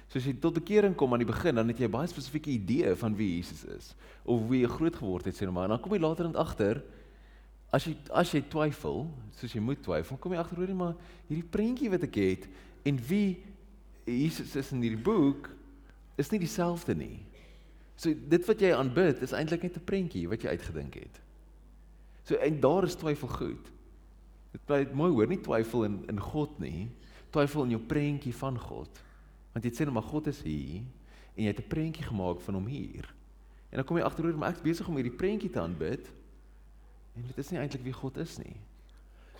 So 0.07 0.19
as 0.19 0.25
jy 0.25 0.37
tot 0.39 0.55
bekering 0.55 0.95
kom 0.95 1.13
aan 1.13 1.23
die 1.23 1.27
begin, 1.27 1.55
dan 1.55 1.67
het 1.67 1.79
jy 1.79 1.87
'n 1.87 1.91
baie 1.91 2.07
spesifieke 2.07 2.49
idee 2.49 2.95
van 2.95 3.15
wie 3.15 3.35
Jesus 3.35 3.65
is 3.65 3.95
of 4.23 4.47
wie 4.47 4.61
jy 4.61 4.69
groot 4.69 4.95
geword 4.95 5.25
het, 5.25 5.35
sê 5.35 5.43
nou 5.43 5.51
maar. 5.51 5.63
En 5.63 5.75
dan 5.75 5.81
kom 5.81 5.93
jy 5.93 5.99
later 5.99 6.25
in 6.25 6.35
agter 6.35 6.83
as 7.71 7.83
jy 7.83 7.95
as 8.15 8.31
jy 8.31 8.41
twyfel, 8.41 9.07
soos 9.31 9.53
jy 9.53 9.59
moet 9.59 9.81
twyfel, 9.83 10.17
kom 10.17 10.31
jy 10.31 10.39
agter 10.39 10.57
hoor 10.57 10.67
jy 10.67 10.75
maar 10.75 10.95
hierdie 11.27 11.49
prentjie 11.51 11.89
wat 11.89 12.03
ek 12.03 12.15
het 12.15 12.47
en 12.85 12.99
wie 13.09 13.43
Jesus 14.07 14.55
is 14.55 14.71
in 14.71 14.81
hierdie 14.81 15.03
boek 15.03 15.49
is 16.17 16.31
nie 16.31 16.39
dieselfde 16.39 16.95
nie. 16.95 17.19
So 17.97 18.13
dit 18.13 18.45
wat 18.47 18.61
jy 18.61 18.71
aanbid 18.71 19.21
is 19.21 19.33
eintlik 19.33 19.63
net 19.63 19.77
'n 19.77 19.85
prentjie 19.85 20.27
wat 20.29 20.41
jy 20.41 20.49
uitgedink 20.49 20.93
het. 20.93 21.19
So 22.23 22.35
en 22.35 22.59
daar 22.59 22.83
is 22.83 22.95
twyfel 22.95 23.27
goed. 23.27 23.65
Dit 24.51 24.65
bly 24.65 24.87
mooi 24.93 25.11
hoor 25.11 25.27
nie 25.27 25.41
twyfel 25.41 25.83
in 25.83 26.05
in 26.07 26.19
God 26.19 26.59
nie. 26.59 26.89
Twyfel 27.31 27.63
in 27.63 27.69
jou 27.69 27.81
prentjie 27.81 28.33
van 28.33 28.57
God. 28.59 28.89
Want 29.57 29.65
jy 29.65 29.71
sê 29.73 29.87
net 29.87 29.95
maar 29.95 30.05
God 30.05 30.27
is 30.29 30.37
hier 30.45 30.83
en 31.33 31.41
jy 31.41 31.49
het 31.49 31.59
'n 31.63 31.67
prentjie 31.67 32.05
gemaak 32.05 32.41
van 32.45 32.53
hom 32.53 32.67
hier. 32.69 33.09
En 33.71 33.81
dan 33.81 33.85
kom 33.85 33.97
jy 33.97 34.03
agteroor 34.03 34.37
maar 34.37 34.49
ek 34.49 34.61
is 34.61 34.69
besig 34.69 34.87
om 34.87 34.95
hierdie 34.95 35.17
prentjie 35.17 35.49
te 35.49 35.59
aanbid. 35.59 36.05
En 37.15 37.23
dit 37.25 37.37
is 37.37 37.49
nie 37.49 37.59
eintlik 37.59 37.81
wie 37.83 37.93
God 37.93 38.17
is 38.17 38.37
nie. 38.37 38.55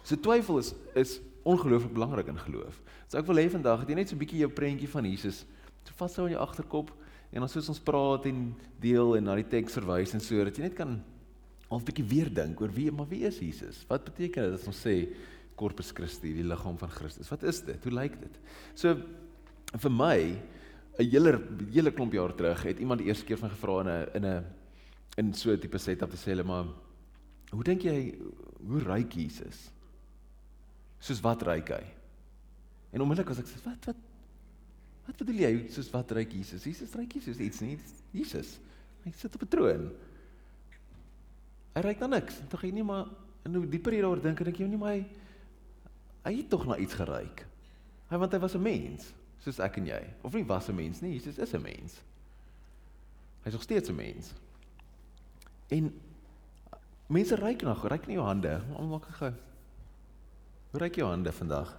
So 0.04 0.16
twyfel 0.16 0.58
is 0.58 0.74
is 0.96 1.20
ongelooflik 1.44 1.94
belangrik 1.94 2.28
in 2.28 2.38
geloof. 2.38 2.82
So 3.08 3.20
ek 3.20 3.28
wil 3.28 3.38
hê 3.38 3.48
vandag 3.50 3.80
het 3.80 3.90
jy 3.90 3.96
net 3.96 4.10
so 4.10 4.16
'n 4.16 4.20
bietjie 4.26 4.40
jou 4.40 4.50
prentjie 4.50 4.90
van 4.90 5.06
Jesus 5.06 5.46
so 5.84 5.94
vashou 5.96 6.26
in 6.26 6.34
jou 6.34 6.42
agterkop 6.42 6.90
en 7.32 7.40
dan 7.40 7.50
soos 7.50 7.70
ons 7.70 7.80
praat 7.80 8.26
en 8.26 8.56
deel 8.80 9.18
en 9.18 9.24
na 9.24 9.36
die 9.36 9.48
teks 9.48 9.74
verwys 9.74 10.14
en 10.14 10.20
so 10.20 10.44
dat 10.44 10.58
jy 10.58 10.64
net 10.64 10.76
kan 10.76 11.04
al 11.70 11.78
'n 11.78 11.86
bietjie 11.86 12.10
weer 12.10 12.34
dink 12.34 12.60
oor 12.60 12.72
wie 12.74 12.92
maar 12.92 13.08
wie 13.08 13.24
is 13.24 13.38
Jesus? 13.38 13.86
Wat 13.88 14.04
beteken 14.04 14.50
dit 14.50 14.60
as 14.60 14.68
ons 14.68 14.82
sê 14.82 15.14
Corpus 15.56 15.92
Christi, 15.92 16.34
die 16.34 16.44
liggaam 16.44 16.78
van 16.78 16.90
Christus? 16.90 17.30
Wat 17.30 17.44
is 17.44 17.62
dit? 17.62 17.84
Hoe 17.84 17.94
lyk 17.94 18.20
dit? 18.20 18.40
So 18.74 18.98
vir 19.76 19.92
my 19.92 20.20
'n 20.98 21.10
hele 21.12 21.32
hele 21.72 21.92
klomp 21.92 22.14
jaar 22.14 22.34
terug 22.34 22.64
het 22.64 22.80
iemand 22.80 23.00
die 23.00 23.08
eerste 23.08 23.26
keer 23.26 23.38
van 23.38 23.50
gevra 23.50 23.82
in 23.82 23.88
'n 23.88 24.08
in 24.16 24.26
'n 24.26 24.46
in 25.18 25.34
so 25.34 25.52
'n 25.52 25.60
tipe 25.60 25.78
setup 25.78 26.10
te 26.10 26.18
sê 26.18 26.32
hulle 26.32 26.44
maar 26.44 26.66
hoe 27.52 27.64
dink 27.64 27.82
jy 27.82 28.18
hoe 28.66 28.80
ryk 28.80 29.14
Jesus? 29.14 29.72
Soos 31.00 31.22
wat 31.22 31.44
ryk 31.44 31.70
hy? 31.70 31.84
En 32.92 33.02
onmiddellik 33.02 33.30
as 33.30 33.40
ek 33.40 33.48
sê 33.48 33.62
wat 33.66 33.86
wat 33.86 33.96
wat 35.08 35.18
bedoel 35.18 35.40
jy 35.40 35.70
soos 35.70 35.90
wat 35.92 36.12
ryk 36.12 36.34
Jesus? 36.34 36.64
Jesus 36.64 36.96
ryk 36.96 37.14
nie 37.14 37.22
soos 37.24 37.40
iets 37.40 37.62
nie. 37.62 37.78
Jesus. 38.12 38.60
Hy 39.04 39.12
sit 39.12 39.36
op 39.36 39.42
'n 39.42 39.48
troon. 39.48 39.92
Hy 41.76 41.82
ryk 41.82 42.00
na 42.00 42.08
niks. 42.08 42.42
Tog 42.50 42.62
hy 42.62 42.72
nie 42.72 42.84
maar 42.84 43.08
en 43.46 43.56
hoe 43.56 43.70
dieper 43.70 43.94
jy 43.94 44.02
daaroor 44.02 44.22
dink, 44.22 44.44
dink 44.44 44.58
jy 44.58 44.68
nie 44.68 44.78
maar 44.78 44.94
hy 44.94 45.06
hy 46.28 46.34
het 46.42 46.50
tog 46.50 46.66
na 46.68 46.76
iets 46.78 46.94
geryk. 46.94 47.46
Hy 48.10 48.18
want 48.18 48.34
hy 48.34 48.40
was 48.40 48.56
'n 48.56 48.62
mens, 48.62 49.14
soos 49.44 49.60
ek 49.60 49.78
en 49.78 49.86
jy. 49.86 50.02
Of 50.24 50.34
nie 50.34 50.46
was 50.46 50.70
'n 50.70 50.76
mens 50.76 51.02
nie, 51.02 51.14
Jesus 51.14 51.38
is 51.38 51.54
'n 51.54 51.62
mens. 51.62 52.02
Hy's 53.44 53.54
nog 53.54 53.64
steeds 53.64 53.90
'n 53.90 53.96
mens. 53.96 54.34
En 55.68 55.94
mense 57.08 57.36
ryk 57.36 57.62
nog, 57.62 57.88
ryk 57.88 58.08
nie 58.08 58.16
jou 58.16 58.26
hande. 58.26 58.62
Almal 58.76 59.00
maak 59.00 59.06
gou. 59.06 59.34
Hoe 60.72 60.80
ryk 60.80 60.96
jou 60.96 61.08
hande 61.10 61.32
vandag? 61.32 61.78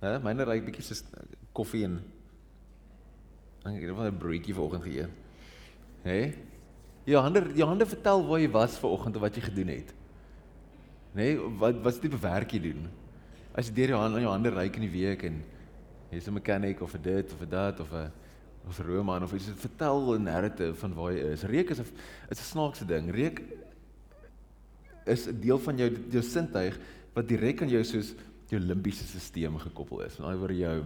Hè, 0.00 0.18
myne 0.18 0.44
ryk 0.44 0.64
bietjie 0.64 0.84
soos 0.84 1.02
koffie 1.52 1.84
en 1.84 1.98
dan 3.62 3.74
ek 3.74 3.82
het 3.82 3.96
van 3.96 4.06
'n 4.06 4.18
broodjie 4.18 4.54
vanoggend 4.54 4.84
geëet. 4.84 5.10
Hè? 6.02 6.34
Jou 7.04 7.22
hande 7.22 7.40
jou 7.54 7.68
hande 7.68 7.86
vertel 7.86 8.26
waar 8.26 8.40
jy 8.40 8.50
was 8.50 8.78
vanoggend 8.78 9.16
of 9.16 9.22
wat 9.22 9.34
jy 9.34 9.42
gedoen 9.42 9.68
het. 9.68 9.94
Nê, 11.14 11.34
nee, 11.34 11.38
wat 11.58 11.80
wat 11.82 12.00
tipe 12.00 12.18
werk 12.18 12.52
jy 12.52 12.60
doen? 12.60 12.88
As 13.54 13.68
jy 13.68 13.74
deur 13.74 13.88
jou 13.88 14.00
hande 14.00 14.16
aan 14.16 14.22
jou 14.22 14.32
hande 14.32 14.50
ryk 14.50 14.76
in 14.76 14.86
die 14.86 15.02
week 15.02 15.22
en 15.22 15.42
jy's 16.10 16.26
'n 16.26 16.32
mechanic 16.32 16.80
of 16.80 16.94
'n 16.94 17.02
dit 17.02 17.32
of 17.32 17.40
'n 17.40 17.48
dat 17.48 17.80
of 17.80 17.92
'n 17.92 18.10
of 18.68 18.78
'n 18.78 18.86
roeman 18.86 19.22
of 19.22 19.32
iets, 19.32 19.50
vertel 19.54 20.14
'n 20.14 20.22
narrative 20.22 20.74
van 20.74 20.94
waar 20.94 21.12
jy 21.12 21.32
is. 21.32 21.42
Reuk 21.42 21.70
is 21.70 21.78
'n 21.78 21.86
is 22.28 22.40
'n 22.40 22.50
snaakse 22.52 22.84
ding. 22.84 23.10
Reuk 23.10 23.42
is 25.06 25.26
'n 25.26 25.40
deel 25.40 25.58
van 25.58 25.76
jou 25.76 25.90
jou 26.10 26.22
sintuig 26.22 26.78
wat 27.12 27.28
direk 27.28 27.62
aan 27.62 27.68
jou 27.68 27.84
soos 27.84 28.14
jou 28.48 28.60
limbiese 28.60 29.04
stelsel 29.04 29.58
gekoppel 29.58 30.04
is. 30.04 30.18
Met 30.18 30.26
ander 30.26 30.38
woorde 30.38 30.56
jou 30.56 30.84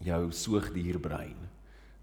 jou 0.00 0.32
soogdierbrein. 0.32 1.36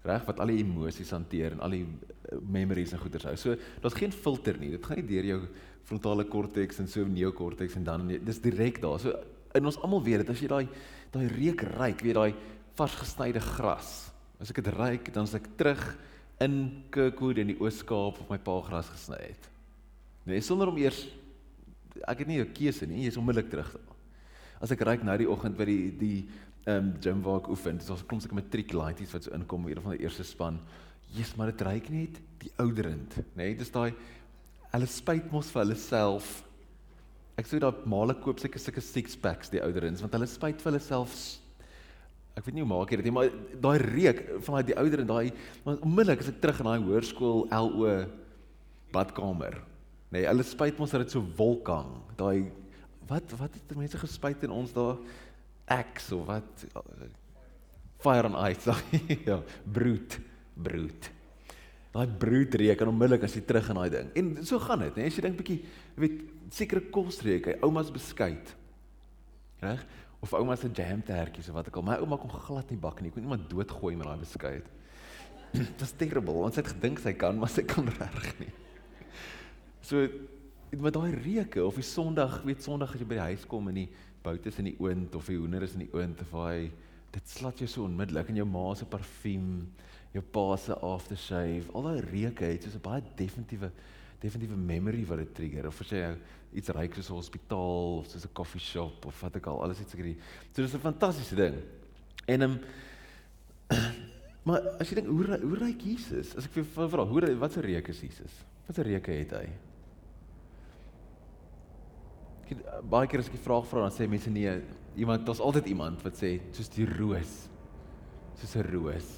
Reg 0.02 0.24
wat 0.24 0.40
al 0.40 0.52
die 0.52 0.62
emosies 0.62 1.10
hanteer 1.10 1.52
en 1.52 1.60
al 1.60 1.70
die 1.70 1.86
eh, 1.86 2.38
memories 2.40 2.92
en 2.92 2.98
goeters 2.98 3.24
hou. 3.24 3.36
So 3.36 3.56
daar's 3.82 3.98
geen 3.98 4.12
filter 4.12 4.58
nie. 4.58 4.70
Dit 4.70 4.86
gaan 4.86 4.96
nie 4.96 5.08
deur 5.08 5.24
jou 5.24 5.40
frontale 5.88 6.24
korteks 6.24 6.78
en 6.78 6.88
so 6.88 7.04
neokorteks 7.04 7.74
en 7.74 7.84
dan 7.84 8.06
dis 8.08 8.40
direk 8.40 8.80
daar. 8.80 9.00
So 9.00 9.16
in 9.54 9.66
ons 9.66 9.80
almal 9.82 10.02
weet 10.04 10.22
dit 10.22 10.30
as 10.30 10.40
jy 10.40 10.48
daai 10.48 10.68
daai 11.12 11.26
reuk 11.32 11.62
ruik, 11.76 12.02
weet 12.04 12.18
daai 12.18 12.34
vars 12.78 12.94
gesnyde 13.00 13.40
gras. 13.40 14.10
As 14.38 14.50
ek 14.50 14.62
dit 14.62 14.74
ruik, 14.74 15.12
dan 15.14 15.26
as 15.26 15.34
ek 15.34 15.48
terug 15.58 15.82
in 16.44 16.84
Kirkwood 16.94 17.40
in 17.42 17.52
die 17.52 17.58
Oos-Kaap 17.58 18.20
op 18.22 18.28
my 18.30 18.38
pa 18.38 18.60
gras 18.66 18.90
gesny 18.92 19.18
het. 19.18 19.48
Nee, 20.28 20.42
sonder 20.44 20.70
om 20.70 20.78
eers 20.78 21.06
ek 22.06 22.20
het 22.22 22.28
nie 22.28 22.40
'n 22.40 22.52
keuse 22.52 22.86
nie, 22.86 23.04
jy's 23.04 23.16
onmiddellik 23.16 23.50
terug. 23.50 23.76
As 24.60 24.70
ek 24.70 24.80
ryk 24.80 25.02
nou 25.02 25.16
die 25.18 25.30
oggend 25.30 25.56
by 25.56 25.64
die 25.64 25.90
die 25.98 26.28
ehm 26.66 26.92
um, 26.92 27.00
gym 27.00 27.22
waar 27.22 27.40
ek 27.40 27.48
oefen, 27.48 27.78
dis 27.78 27.90
ons 27.90 28.02
kom 28.02 28.20
seker 28.20 28.34
matriek 28.34 28.72
laities 28.72 29.12
wat 29.12 29.24
so 29.24 29.30
inkom 29.32 29.66
hier 29.66 29.80
van 29.80 29.96
die 29.96 30.04
eerste 30.04 30.24
span. 30.24 30.60
Jesus, 31.10 31.36
maar 31.36 31.46
dit 31.46 31.62
ryk 31.62 31.88
net 31.90 32.20
die 32.38 32.52
ouderend, 32.58 33.16
nê? 33.34 33.48
Nee, 33.48 33.54
dis 33.56 33.70
daai 33.70 33.94
hulle 34.72 34.86
spyt 34.86 35.30
mos 35.32 35.50
vir 35.50 35.62
hulle 35.62 35.76
self. 35.76 36.44
Ek 37.38 37.46
sê 37.46 37.60
dat 37.62 37.84
male 37.86 38.16
koop 38.18 38.40
seker 38.42 38.62
sulke 38.62 38.82
six 38.82 39.14
packs 39.16 39.52
die 39.52 39.62
ouderends 39.62 40.02
want 40.02 40.16
hulle 40.16 40.26
spyt 40.30 40.62
vir 40.62 40.72
hulle 40.72 40.82
self. 40.82 41.14
Ek 42.38 42.46
weet 42.46 42.58
nie 42.58 42.64
hoe 42.64 42.70
maak 42.70 42.90
jy 42.90 43.00
dit 43.00 43.08
nie, 43.08 43.14
maar 43.14 43.30
daai 43.62 43.78
reuk 43.82 44.20
van 44.46 44.58
daai 44.58 44.68
die 44.70 44.78
ouderend, 44.78 45.10
daai 45.10 45.74
onmiddellik 45.78 46.22
as 46.22 46.30
ek 46.30 46.42
terug 46.42 46.62
in 46.62 46.70
daai 46.70 46.86
hoërskool 46.86 47.48
LO 47.50 47.96
badkamer 48.94 49.58
Nee, 50.14 50.24
hulle 50.24 50.44
spyt 50.46 50.78
ons 50.80 50.92
dat 50.94 51.04
dit 51.04 51.12
so 51.12 51.20
wolk 51.36 51.68
hang. 51.68 51.90
Daai 52.16 52.48
wat 53.08 53.32
wat 53.40 53.56
het 53.56 53.76
mense 53.76 54.00
gespyt 54.00 54.44
in 54.44 54.52
ons 54.52 54.72
daar 54.76 54.96
X 55.68 56.10
of 56.16 56.24
wat 56.28 56.64
fire 58.00 58.30
on 58.30 58.36
ice. 58.48 58.72
ja, 59.28 59.40
brood, 59.64 60.18
brood. 60.56 61.10
Daai 61.92 62.06
brood 62.20 62.56
reuk 62.60 62.84
en 62.84 62.92
onmiddellik 62.92 63.26
as 63.28 63.36
jy 63.36 63.44
terug 63.48 63.68
in 63.72 63.80
daai 63.80 63.90
ding. 63.92 64.10
En 64.20 64.32
so 64.48 64.60
gaan 64.64 64.86
dit, 64.86 64.96
nee, 64.96 65.12
as 65.12 65.18
jy 65.18 65.24
dink 65.26 65.38
bietjie, 65.40 65.58
weet, 66.00 66.18
sekere 66.54 66.80
kos 66.92 67.20
reuk, 67.26 67.50
hy 67.50 67.56
ouma's 67.66 67.90
beskuit. 67.92 68.54
Reg? 69.62 69.84
Of 70.22 70.32
ouma 70.34 70.56
se 70.58 70.70
jam 70.74 71.02
tertjies 71.06 71.50
of 71.50 71.58
wat 71.58 71.68
ek 71.70 71.76
al. 71.78 71.86
My 71.86 71.98
ouma 72.02 72.18
kon 72.18 72.32
glad 72.32 72.70
nie 72.72 72.80
bak 72.80 73.02
nie. 73.02 73.12
Ek 73.12 73.18
kon 73.18 73.26
iemand 73.26 73.46
doodgooi 73.50 73.94
met 73.98 74.08
daai 74.08 74.22
beskuit. 74.22 74.66
Dit 75.52 75.80
was 75.80 75.94
terrible. 75.98 76.34
Ons 76.48 76.58
het 76.58 76.72
gedink 76.72 77.02
sy 77.02 77.14
kan, 77.18 77.38
maar 77.38 77.52
sy 77.52 77.64
kan 77.68 77.86
reg 78.00 78.32
nie. 78.40 78.50
So 79.84 80.08
met 80.76 80.92
daai 80.92 81.14
reuke 81.14 81.62
of 81.64 81.78
die 81.80 81.86
Sondag, 81.86 82.42
weet 82.44 82.64
Sondag 82.64 82.92
as 82.92 83.00
jy 83.00 83.08
by 83.08 83.16
die 83.16 83.28
huis 83.30 83.46
kom 83.48 83.70
en 83.70 83.78
die 83.78 83.88
boute 84.24 84.50
is 84.50 84.58
in 84.60 84.68
die 84.68 84.76
oond 84.82 85.14
of 85.16 85.30
die 85.30 85.38
hoender 85.38 85.64
is 85.64 85.76
in 85.78 85.86
die 85.86 85.92
oond 85.96 86.20
of 86.20 86.34
hy 86.42 86.68
dit 87.14 87.30
slat 87.30 87.62
jou 87.62 87.68
so 87.70 87.86
onmiddellik 87.86 88.28
in 88.28 88.42
jou 88.42 88.46
ma 88.48 88.66
se 88.76 88.84
parfuum, 88.88 89.62
jou 90.12 90.24
pa 90.34 90.58
se 90.60 90.76
aftershave, 90.84 91.70
al 91.72 91.88
daai 91.88 92.02
reuke 92.04 92.44
het 92.44 92.66
so 92.66 92.76
'n 92.76 92.84
baie 92.84 93.02
definitiewe 93.16 93.70
definitiewe 94.20 94.56
memory 94.56 95.04
wat 95.06 95.22
dit 95.22 95.34
trigger 95.34 95.68
of 95.70 95.80
as 95.80 95.92
jy 95.94 96.02
iets 96.58 96.72
ryk 96.74 96.94
soos 96.94 97.10
'n 97.10 97.20
hospitaal 97.20 97.98
of 98.00 98.08
soos 98.10 98.24
'n 98.24 98.32
coffee 98.32 98.60
shop 98.60 99.06
of 99.06 99.20
wat 99.22 99.36
ek 99.36 99.46
al 99.46 99.62
alles 99.62 99.80
iets 99.80 99.90
seker. 99.92 100.14
So 100.52 100.62
dis 100.62 100.74
'n 100.74 100.80
fantastiese 100.80 101.36
ding. 101.36 101.56
En 102.26 102.42
um, 102.42 102.58
maar 104.46 104.60
as 104.80 104.88
jy 104.88 104.94
dink 104.94 105.08
hoe 105.08 105.38
hoe 105.40 105.58
ryk 105.58 105.80
Jesus? 105.82 106.36
As 106.36 106.44
ek 106.44 106.52
vir 106.52 106.88
vra, 106.88 107.04
hoe 107.04 107.36
wat 107.36 107.52
se 107.52 107.60
reuk 107.60 107.88
is 107.88 108.00
Jesus? 108.00 108.44
Wat 108.66 108.74
se 108.74 108.82
reuke 108.82 109.12
het 109.12 109.30
hy? 109.32 109.48
baie 112.88 113.08
keer 113.08 113.20
as 113.20 113.28
ek 113.28 113.36
die 113.36 113.44
vraag 113.44 113.66
vra 113.68 113.84
dan 113.84 113.94
sê 113.94 114.06
mense 114.08 114.30
nee, 114.32 114.52
iemand 114.96 115.26
daar's 115.26 115.42
altyd 115.44 115.68
iemand 115.72 116.02
wat 116.04 116.16
sê 116.16 116.38
soos 116.56 116.70
die 116.72 116.86
roos. 116.88 117.48
Soos 118.40 118.56
'n 118.56 118.66
roos. 118.72 119.08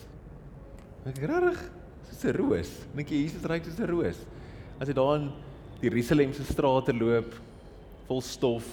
Ek 1.07 1.19
regtig 1.19 1.61
soos 2.11 2.25
'n 2.25 2.37
roos. 2.37 2.71
Dink 2.97 3.11
jy 3.11 3.23
Jesus 3.25 3.45
ryk 3.45 3.65
soos 3.65 3.79
'n 3.79 3.91
roos? 3.91 4.19
As 4.81 4.89
hy 4.89 4.97
daar 4.97 5.19
in 5.21 5.29
die 5.81 5.91
Jerusalem 5.91 6.33
se 6.33 6.45
strate 6.49 6.95
loop 6.97 7.35
vol 8.09 8.23
stof 8.25 8.67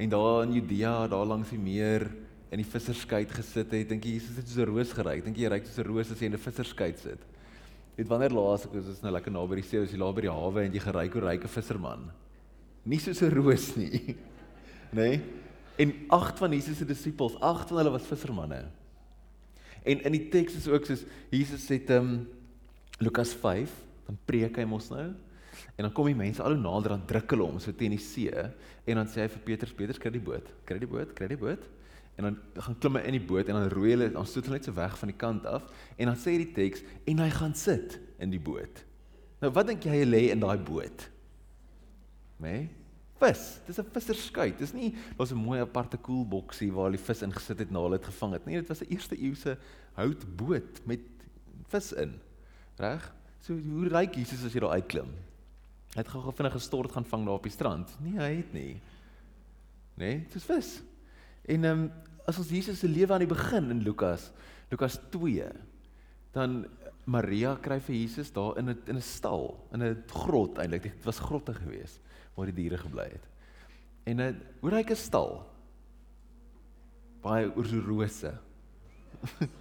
en 0.00 0.10
daar 0.10 0.42
in 0.42 0.56
Judea, 0.58 1.06
daar 1.08 1.26
langs 1.26 1.52
die 1.54 1.58
meer 1.58 2.08
in 2.50 2.58
die 2.58 2.66
visserskei 2.66 3.22
gesit 3.30 3.70
het, 3.70 3.88
dink 3.88 4.04
jy 4.04 4.16
Jesus 4.16 4.36
het 4.36 4.48
soos 4.48 4.64
'n 4.64 4.70
roos 4.72 4.92
geryk? 4.92 5.24
Dink 5.24 5.36
jy 5.36 5.46
hy 5.46 5.52
ryk 5.54 5.66
soos 5.66 5.78
'n 5.78 5.86
roos 5.86 6.10
as 6.10 6.18
hy 6.18 6.26
in 6.26 6.34
'n 6.34 6.46
visserskei 6.46 6.92
sit? 6.96 7.22
Weet 7.96 8.08
wanneer 8.08 8.34
laas 8.34 8.66
ek 8.66 8.74
was, 8.74 8.86
is 8.86 9.02
nou 9.02 9.12
lekker 9.12 9.30
naby 9.30 9.62
die 9.62 9.62
see, 9.62 9.78
as 9.78 9.92
jy 9.92 9.98
daar 9.98 10.14
by 10.14 10.20
die 10.22 10.30
hawe 10.30 10.64
en 10.64 10.72
jy 10.72 10.80
geryk 10.80 11.12
hoe 11.12 11.22
ryk 11.22 11.44
'n 11.44 11.48
visserman 11.48 12.10
nie 12.84 12.98
soos 12.98 13.22
'n 13.22 13.30
roos 13.30 13.76
nie. 13.76 14.16
Nê? 14.92 15.10
Nee? 15.10 15.20
En 15.80 15.94
agt 16.08 16.38
van 16.38 16.52
Jesus 16.52 16.76
se 16.76 16.84
disippels, 16.84 17.40
agt 17.40 17.68
van 17.68 17.78
hulle 17.78 17.90
was 17.90 18.04
vissermanne. 18.04 18.66
En 19.82 20.02
in 20.02 20.12
die 20.12 20.28
teks 20.28 20.54
is 20.54 20.68
ook 20.68 20.84
soos 20.84 21.04
Jesus 21.30 21.64
sê 21.64 21.78
ehm 21.80 21.96
um, 21.96 22.28
Lukas 22.98 23.32
5, 23.32 23.70
dan 24.10 24.18
preek 24.26 24.58
hy 24.58 24.66
mos 24.68 24.90
nou. 24.90 25.08
En 25.76 25.86
dan 25.86 25.92
kom 25.94 26.08
die 26.10 26.16
mense 26.18 26.42
al 26.42 26.56
hoe 26.56 26.62
nader 26.62 26.94
aan 26.96 27.06
druk 27.08 27.34
hulle 27.34 27.46
hom 27.46 27.60
so 27.62 27.74
teen 27.76 27.94
die 27.94 28.02
see 28.02 28.30
en 28.30 28.98
dan 28.98 29.08
sê 29.10 29.24
hy 29.24 29.28
vir 29.34 29.44
Petrus, 29.46 29.74
Petrus 29.76 30.00
kry 30.02 30.12
die 30.14 30.22
boot, 30.24 30.48
kry 30.66 30.78
die 30.82 30.88
boot, 30.88 31.12
kry 31.16 31.28
die 31.30 31.38
boot. 31.40 31.66
En 32.18 32.26
dan 32.26 32.38
gaan 32.66 32.76
klim 32.82 32.98
hy 32.98 33.04
in 33.08 33.16
die 33.16 33.26
boot 33.30 33.48
en 33.48 33.56
dan 33.56 33.70
roei 33.72 33.94
hulle, 33.94 34.10
dan 34.12 34.26
stoot 34.28 34.48
hulle 34.48 34.58
net 34.58 34.68
so 34.68 34.76
weg 34.76 34.96
van 35.00 35.12
die 35.12 35.18
kant 35.20 35.46
af 35.48 35.68
en 35.96 36.10
dan 36.10 36.18
sê 36.18 36.36
die 36.40 36.50
teks 36.56 36.82
en 37.08 37.22
hy 37.22 37.30
gaan 37.36 37.54
sit 37.56 37.96
in 38.20 38.32
die 38.34 38.42
boot. 38.42 38.82
Nou 39.40 39.52
wat 39.56 39.70
dink 39.70 39.86
jy 39.86 40.00
hy 40.00 40.08
lê 40.08 40.22
in 40.34 40.42
daai 40.42 40.58
boot? 40.58 41.06
Né? 42.40 42.50
Nee? 42.50 42.68
Vis. 43.20 43.60
Dis 43.66 43.78
'n 43.78 43.84
visserskuit. 43.92 44.56
Dis 44.58 44.72
nie 44.72 44.94
daar's 45.16 45.32
'n 45.32 45.36
mooi 45.36 45.60
aparte 45.60 45.98
koelboksie 45.98 46.72
waar 46.72 46.90
die 46.90 46.98
vis 46.98 47.22
ingesit 47.22 47.58
het 47.58 47.70
na 47.70 47.80
hulle 47.80 47.98
dit 47.98 48.06
gevang 48.08 48.32
het 48.32 48.46
nie. 48.46 48.56
Dit 48.56 48.68
was 48.68 48.80
'n 48.80 48.88
eerste 48.88 49.16
eeuse 49.16 49.58
houtboot 49.92 50.80
met 50.86 51.00
vis 51.68 51.92
in. 51.92 52.14
Reg? 52.78 53.12
So 53.40 53.56
hoe 53.56 53.88
ryk 53.88 54.18
Jesus 54.20 54.44
as 54.44 54.54
jy 54.54 54.60
daar 54.60 54.76
uitklim? 54.76 55.10
Hy 55.94 56.02
het 56.02 56.10
gou-gou 56.12 56.32
vinnig 56.36 56.54
gestort 56.54 56.92
gaan 56.92 57.08
vang 57.08 57.24
daar 57.26 57.40
op 57.40 57.46
die 57.48 57.54
strand. 57.54 57.90
Nee, 58.04 58.18
hy 58.20 58.34
het 58.42 58.52
nie. 58.54 58.74
Nee, 59.98 60.20
dis 60.32 60.46
vis. 60.46 60.76
En 61.50 61.64
ehm 61.64 61.84
um, 61.86 61.90
as 62.28 62.38
ons 62.38 62.50
Jesus 62.52 62.78
se 62.78 62.86
lewe 62.86 63.10
aan 63.10 63.24
die 63.24 63.30
begin 63.30 63.72
in 63.72 63.80
Lukas, 63.82 64.28
Lukas 64.70 65.00
2, 65.10 65.48
dan 66.36 66.60
Maria 67.10 67.56
kry 67.58 67.80
vir 67.82 67.96
Jesus 67.96 68.30
daar 68.30 68.58
in 68.60 68.70
'n 68.70 68.78
in 68.86 68.96
'n 68.96 69.02
stal, 69.02 69.66
in 69.72 69.82
'n 69.82 70.04
grot 70.06 70.58
eintlik. 70.58 70.82
Dit 70.82 71.04
was 71.04 71.18
grotte 71.18 71.54
geweest 71.54 71.98
waar 72.36 72.46
die 72.46 72.54
diere 72.54 72.78
gebly 72.78 73.08
het. 73.10 73.26
En 74.04 74.20
'n 74.20 74.42
hoe 74.60 74.70
ryk 74.70 74.90
'n 74.90 74.96
stal? 74.96 75.46
Baie 77.22 77.50
oorrose. 77.56 78.38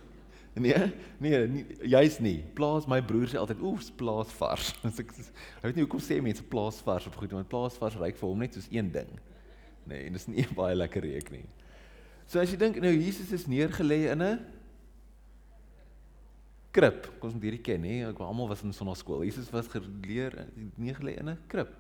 nee, 0.55 0.91
nee, 1.19 1.47
nie, 1.47 1.63
jy's 1.91 2.19
nie. 2.19 2.39
Plaas 2.55 2.87
my 2.89 3.01
broer 3.05 3.29
sê 3.31 3.39
altyd, 3.39 3.61
"Oef, 3.61 3.89
plaas 3.97 4.31
vars." 4.39 4.73
As 4.87 4.99
ek 4.99 5.11
ek 5.13 5.63
weet 5.63 5.75
nie 5.75 5.85
hoekom 5.85 6.03
sê 6.03 6.21
mense 6.21 6.43
plaas 6.43 6.81
vars 6.85 7.07
op 7.07 7.15
goed, 7.15 7.31
want 7.31 7.49
plaas 7.49 7.77
vars 7.77 7.97
ryk 7.99 8.17
vir 8.17 8.29
hom 8.29 8.39
net 8.39 8.53
soos 8.57 8.69
een 8.71 8.91
ding. 8.91 9.11
Nee, 9.85 10.05
en 10.07 10.13
dis 10.13 10.27
nie 10.27 10.45
baie 10.59 10.75
lekker 10.75 11.05
reuk 11.05 11.31
nie. 11.31 11.45
So 12.29 12.39
as 12.39 12.51
jy 12.51 12.57
dink 12.61 12.77
nou 12.81 12.93
Jesus 12.93 13.31
is 13.33 13.47
neergelê 13.49 14.11
in 14.13 14.21
'n 14.21 14.39
krib. 16.71 17.07
Kom 17.19 17.31
ons 17.31 17.41
hierdie 17.41 17.63
ken, 17.65 17.83
hè. 17.83 18.09
Ek 18.09 18.19
almal 18.21 18.47
was 18.47 18.61
in 18.63 18.73
sonnaskool. 18.73 19.23
Jesus 19.25 19.49
was 19.51 19.67
geleer 19.67 20.47
neergelê 20.77 21.17
in 21.17 21.29
'n 21.29 21.39
krib 21.47 21.73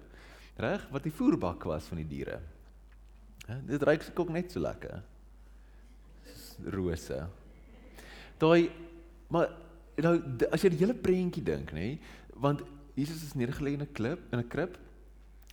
reg 0.59 0.87
wat 0.91 1.05
die 1.07 1.13
voerbak 1.13 1.63
was 1.69 1.87
van 1.87 2.01
die 2.01 2.07
diere. 2.07 2.39
Ja, 3.47 3.59
dit 3.65 3.83
ruik 3.83 4.03
se 4.03 4.11
ook 4.15 4.29
net 4.29 4.51
so 4.51 4.59
lekker. 4.59 5.01
Rose. 6.75 7.19
Daai 8.39 8.69
maar 9.29 9.51
nou 9.99 10.15
as 10.49 10.63
jy 10.63 10.73
die 10.73 10.81
hele 10.81 10.97
prentjie 10.97 11.43
dink, 11.45 11.71
nê, 11.75 11.97
want 12.39 12.63
Jesus 12.97 13.23
is 13.23 13.35
neergelê 13.37 13.75
in 13.77 13.83
'n 13.83 13.93
klip, 13.93 14.19
in 14.33 14.39
'n 14.39 14.47
krib. 14.47 14.77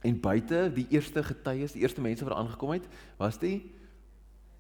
En 0.03 0.21
buite, 0.21 0.71
die 0.75 0.87
eerste 0.91 1.23
getuies, 1.23 1.73
die 1.73 1.83
eerste 1.83 2.01
mense 2.01 2.25
wat 2.25 2.37
aangekom 2.37 2.71
het, 2.71 2.87
was 3.19 3.39
die 3.39 3.73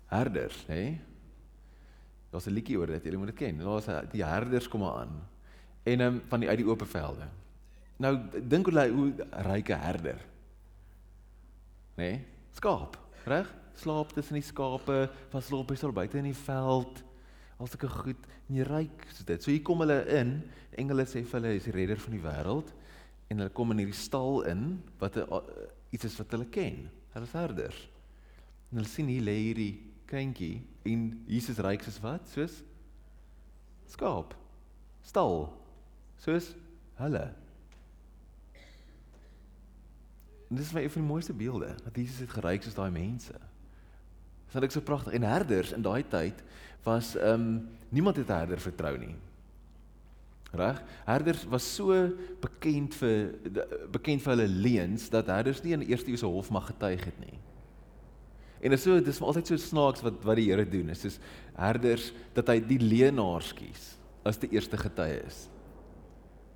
herders? 0.06 0.66
Nee? 0.68 1.00
Daar's 2.30 2.46
'n 2.46 2.54
liedjie 2.54 2.78
oor 2.78 2.86
dit, 2.86 3.04
julle 3.04 3.16
moet 3.16 3.26
dit 3.26 3.36
ken. 3.36 3.58
Daar's 3.58 3.86
die 4.10 4.24
herders 4.24 4.68
kom 4.68 4.84
aan. 4.84 5.28
En 5.84 6.00
um, 6.00 6.22
van 6.28 6.40
die 6.40 6.48
uit 6.48 6.58
die 6.58 6.66
oop 6.66 6.82
velde. 6.86 7.28
Nou 7.96 8.18
dink 8.48 8.66
hoe 8.66 8.88
hoe 8.88 9.12
ryke 9.30 9.74
herder. 9.74 10.20
Nê? 11.96 12.20
Skaap, 12.52 12.98
reg? 13.24 13.54
Slaap 13.74 14.12
tussen 14.12 14.34
die 14.34 14.42
skape, 14.42 15.10
vas 15.28 15.50
loop 15.50 15.70
hy 15.70 15.76
so 15.76 15.92
buite 15.92 16.18
in 16.18 16.24
die 16.24 16.34
veld. 16.34 17.05
Al 17.56 17.70
sulke 17.70 17.88
goed 17.88 18.26
en 18.48 18.58
jy 18.58 18.66
ryk 18.68 19.06
so 19.10 19.24
dit. 19.28 19.42
So 19.42 19.50
hier 19.50 19.64
kom 19.64 19.80
hulle 19.84 20.02
in. 20.12 20.36
Engele 20.76 21.06
sê 21.08 21.22
vir 21.24 21.38
hulle 21.40 21.54
is 21.56 21.68
die 21.68 21.74
redder 21.76 22.00
van 22.02 22.16
die 22.16 22.24
wêreld 22.24 22.72
en 23.32 23.40
hulle 23.40 23.54
kom 23.56 23.72
in 23.72 23.82
hierdie 23.82 23.96
stal 23.96 24.42
in 24.46 24.76
wat 25.00 25.16
'n 25.16 25.26
uh, 25.32 25.40
iets 25.90 26.04
is 26.04 26.18
wat 26.20 26.30
hulle 26.36 26.48
ken. 26.52 26.90
Hulle 27.14 27.26
is 27.26 27.32
herders. 27.32 27.80
En 28.70 28.78
hulle 28.78 28.88
sien 28.88 29.08
hier 29.08 29.24
lê 29.24 29.36
hierdie 29.48 29.74
kindjie 30.06 30.62
en 30.84 31.24
Jesus 31.26 31.58
ryk 31.58 31.82
soos 31.82 31.98
wat? 32.04 32.28
Soos 32.28 32.62
skaap. 33.88 34.36
Stal. 35.02 35.48
Soos 36.18 36.54
hulle. 37.00 37.26
En 40.50 40.56
dis 40.56 40.72
een 40.72 40.90
van 40.90 41.02
die 41.02 41.10
mooiste 41.10 41.32
beelde, 41.32 41.74
dat 41.84 41.96
Jesus 41.96 42.18
het 42.18 42.30
geryk 42.30 42.62
soos 42.62 42.74
daai 42.74 42.90
mense. 42.90 43.34
Dis 44.46 44.60
net 44.60 44.72
so 44.72 44.80
pragtig 44.80 45.16
en 45.18 45.26
herders 45.26 45.72
in 45.74 45.82
daai 45.82 46.04
tyd 46.06 46.42
was 46.86 47.14
ehm 47.16 47.40
um, 47.40 47.68
niemand 47.88 48.16
het 48.16 48.28
'n 48.28 48.38
herder 48.38 48.60
vertrou 48.60 48.98
nie. 48.98 49.14
Reg? 50.52 50.82
Herders 51.04 51.44
was 51.44 51.74
so 51.74 51.92
bekend 52.40 52.94
vir 52.94 53.34
bekend 53.92 54.22
vir 54.22 54.32
hulle 54.36 54.48
leuns 54.48 55.08
dat 55.10 55.26
herders 55.26 55.62
nie 55.62 55.74
in 55.76 55.84
die 55.84 55.90
eerste 55.90 56.16
se 56.16 56.26
hof 56.26 56.50
mag 56.50 56.70
getuig 56.70 57.04
het 57.04 57.18
nie. 57.20 57.38
En 58.60 58.70
dit 58.70 58.78
is 58.78 58.86
so 58.86 59.00
dis 59.00 59.20
altyd 59.20 59.46
so 59.46 59.56
snaaks 59.56 60.02
wat 60.02 60.22
wat 60.24 60.36
die 60.36 60.48
Here 60.50 60.64
doen. 60.64 60.86
Dit 60.86 61.04
is 61.04 61.18
herders 61.54 62.12
dat 62.34 62.48
hy 62.48 62.60
die 62.60 62.80
leenaars 62.80 63.52
kies 63.54 63.96
as 64.24 64.38
die 64.38 64.50
eerste 64.50 64.76
getuie 64.76 65.20
is. 65.26 65.48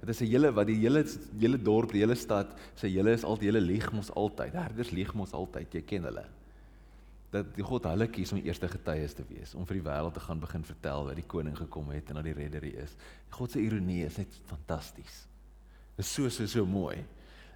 Dit 0.00 0.08
is 0.08 0.20
'n 0.22 0.30
hele 0.32 0.52
wat 0.52 0.66
die 0.66 0.80
hele 0.80 1.04
hele 1.38 1.58
dorp, 1.58 1.92
die 1.92 2.00
hele 2.00 2.14
stad, 2.14 2.56
sê 2.74 2.88
hele 2.88 3.12
is 3.12 3.24
al 3.24 3.36
die 3.36 3.46
hele 3.46 3.60
lieg 3.60 3.92
mos 3.92 4.10
altyd. 4.10 4.52
Herders 4.52 4.90
lieg 4.90 5.14
mos 5.14 5.32
altyd. 5.32 5.74
Jy 5.74 5.82
ken 5.82 6.04
hulle 6.04 6.24
dat 7.30 7.54
die 7.54 7.64
God 7.64 7.86
hulle 7.86 8.08
kies 8.10 8.32
om 8.34 8.40
eerste 8.42 8.68
getuies 8.68 9.14
te 9.14 9.24
wees, 9.28 9.54
om 9.54 9.66
vir 9.68 9.78
die 9.78 9.86
wêreld 9.86 10.16
te 10.16 10.22
gaan 10.24 10.40
begin 10.42 10.64
vertel 10.66 11.06
dat 11.06 11.18
die 11.18 11.26
koning 11.30 11.56
gekom 11.56 11.90
het 11.94 12.10
en 12.10 12.18
dat 12.18 12.26
die 12.26 12.34
redder 12.34 12.64
hier 12.66 12.82
is. 12.82 12.96
God 13.36 13.54
se 13.54 13.62
ironie 13.62 14.02
is 14.04 14.18
net 14.18 14.40
fantasties. 14.50 15.26
Dit 15.96 16.04
is 16.04 16.12
so 16.12 16.28
so 16.28 16.46
so 16.46 16.66
mooi. 16.66 16.98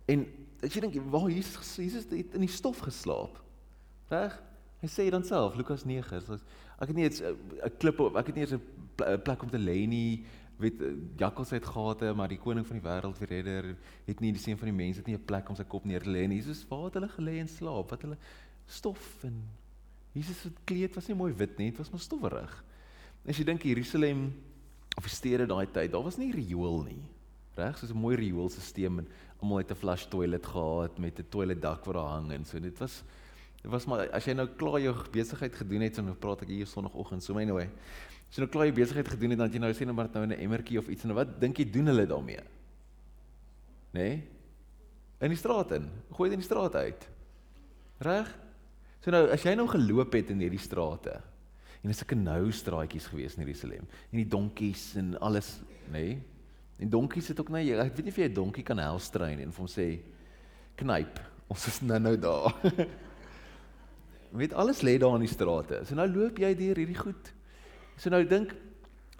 En 0.07 0.27
as 0.63 0.75
jy 0.75 0.85
dink 0.85 0.99
waar 1.11 1.31
Jesus 1.33 1.75
Jesus 1.77 2.07
het 2.11 2.37
in 2.37 2.47
die 2.47 2.53
stof 2.53 2.85
geslaap. 2.87 3.41
Reg? 4.13 4.37
Hy 4.85 4.91
sê 4.93 5.09
dan 5.11 5.25
self 5.25 5.57
Lukas 5.57 5.87
9, 5.89 6.21
so, 6.23 6.39
ek 6.79 6.91
het 6.91 6.97
nie 6.97 7.07
eens 7.09 7.23
'n 7.23 7.77
klip 7.81 8.01
op, 8.01 8.17
ek 8.17 8.27
het 8.27 8.37
nie 8.37 8.45
eens 8.45 8.55
'n 8.55 9.23
plek 9.25 9.43
om 9.43 9.51
te 9.51 9.59
lê 9.59 9.87
nie. 9.89 10.25
Weet 10.59 10.79
jakkals 11.17 11.51
het 11.51 11.65
gate, 11.65 12.13
maar 12.15 12.29
die 12.29 12.39
koning 12.39 12.67
van 12.67 12.79
die 12.79 12.89
wêreld, 12.89 13.19
die 13.19 13.27
redder, 13.27 13.77
het 14.07 14.21
nie 14.21 14.33
die 14.33 14.41
seun 14.41 14.59
van 14.59 14.69
die 14.69 14.77
mense 14.77 14.99
het 14.99 15.07
nie 15.07 15.17
'n 15.17 15.25
plek 15.25 15.49
om 15.49 15.57
sy 15.57 15.65
kop 15.65 15.85
neer 15.85 16.03
te 16.03 16.11
lê 16.11 16.29
nie. 16.29 16.37
Jesus, 16.37 16.67
waar 16.69 16.85
het 16.85 16.95
hulle 16.95 17.09
gelê 17.09 17.41
en 17.41 17.49
slaap? 17.49 17.91
Wat 17.91 18.03
hulle 18.03 18.19
stof 18.67 19.25
en 19.25 19.43
Jesus 20.15 20.39
se 20.45 20.51
kleed 20.65 20.95
was 20.95 21.09
nie 21.11 21.17
mooi 21.19 21.33
wit 21.35 21.59
nie, 21.59 21.73
dit 21.73 21.81
was 21.81 21.91
maar 21.91 22.03
stowwerig. 22.03 22.53
As 23.27 23.39
jy 23.41 23.45
dink 23.49 23.65
Jerusalem 23.67 24.29
of 24.95 25.07
die 25.09 25.11
stede 25.11 25.49
daai 25.51 25.67
tyd, 25.67 25.91
daar 25.91 26.05
was 26.07 26.21
nie 26.21 26.31
riool 26.33 26.85
nie. 26.87 27.03
Reg, 27.59 27.79
soos 27.79 27.91
'n 27.91 27.99
mooi 27.99 28.17
rioolstelsel 28.17 28.99
en 28.99 29.09
almal 29.41 29.59
het 29.59 29.71
'n 29.71 29.75
flush 29.75 30.07
toilet 30.07 30.47
gehad 30.47 30.99
met 30.99 31.19
'n 31.19 31.27
toilet 31.31 31.61
dak 31.61 31.85
wat 31.85 31.95
daar 31.95 32.13
hang 32.15 32.33
en 32.33 32.45
so. 32.45 32.59
Dit 32.61 32.79
was 32.79 33.03
dit 33.63 33.71
was 33.71 33.87
maar 33.87 34.11
as 34.11 34.25
jy 34.25 34.35
nou 34.35 34.47
klaar 34.47 34.81
jou 34.81 34.95
besigheid 35.11 35.55
gedoen 35.55 35.81
het, 35.81 35.95
so 35.95 36.03
nou 36.03 36.15
praat 36.15 36.43
ek 36.43 36.49
hier 36.49 36.67
sonoggend, 36.67 37.23
so 37.23 37.33
nou 37.33 37.59
hy. 37.59 37.69
As 38.29 38.37
jy 38.37 38.41
nou 38.41 38.51
klaar 38.51 38.67
jou 38.67 38.75
besigheid 38.75 39.09
gedoen 39.09 39.31
het, 39.31 39.39
dan 39.39 39.51
jy 39.51 39.59
nou 39.59 39.73
sê 39.73 39.85
nou 39.85 39.95
maar 39.95 40.11
nou 40.13 40.23
in 40.23 40.33
'n 40.33 40.41
emmertjie 40.41 40.79
of 40.79 40.89
iets 40.89 41.05
en 41.05 41.15
wat 41.15 41.41
dink 41.41 41.57
jy 41.57 41.71
doen 41.71 41.87
hulle 41.87 42.07
daarmee? 42.07 42.41
Nê? 43.93 44.01
Nee? 44.01 44.29
In 45.21 45.29
die 45.29 45.39
straat 45.39 45.73
in. 45.73 45.91
Gooi 46.11 46.31
dit 46.31 46.39
in 46.39 46.43
die 46.43 46.49
straat 46.49 46.75
uit. 46.75 47.09
Reg? 47.99 48.44
So 49.05 49.13
nou 49.13 49.27
as 49.35 49.43
jy 49.45 49.53
nou 49.53 49.67
geloop 49.69 50.15
het 50.17 50.31
in 50.33 50.41
hierdie 50.41 50.63
strate 50.63 51.19
en 51.85 51.91
dis 51.91 52.01
'n 52.01 52.25
nou 52.25 52.51
straatjies 52.51 53.07
gewees 53.13 53.37
in 53.37 53.45
Jerusalem 53.45 53.85
en 53.85 54.17
die 54.17 54.29
donkies 54.29 54.97
en 54.97 55.19
alles, 55.21 55.61
nê? 55.93 55.93
Nee? 55.93 56.23
En 56.79 56.89
donkies 56.89 57.29
het 57.29 57.41
ook 57.41 57.51
nou 57.51 57.61
ek 57.61 57.97
weet 57.97 58.05
nie 58.05 58.13
of 58.13 58.17
jy 58.17 58.29
'n 58.29 58.35
donkie 58.35 58.65
kan 58.65 58.79
helstrein 58.79 59.41
en 59.41 59.53
vir 59.53 59.59
hom 59.61 59.69
sê 59.69 60.01
knyp, 60.77 61.21
ons 61.49 61.67
is 61.67 61.81
nou 61.83 61.99
nou 61.99 62.17
daar. 62.17 62.55
weet 64.33 64.55
alles 64.55 64.81
lê 64.81 64.99
daar 64.99 65.15
in 65.15 65.21
die 65.21 65.29
strate. 65.29 65.85
So 65.85 65.95
nou 65.95 66.09
loop 66.09 66.39
jy 66.39 66.55
deur 66.55 66.77
hierdie 66.77 66.99
goed. 66.99 67.33
So 67.97 68.11
nou 68.11 68.25
dink 68.25 68.55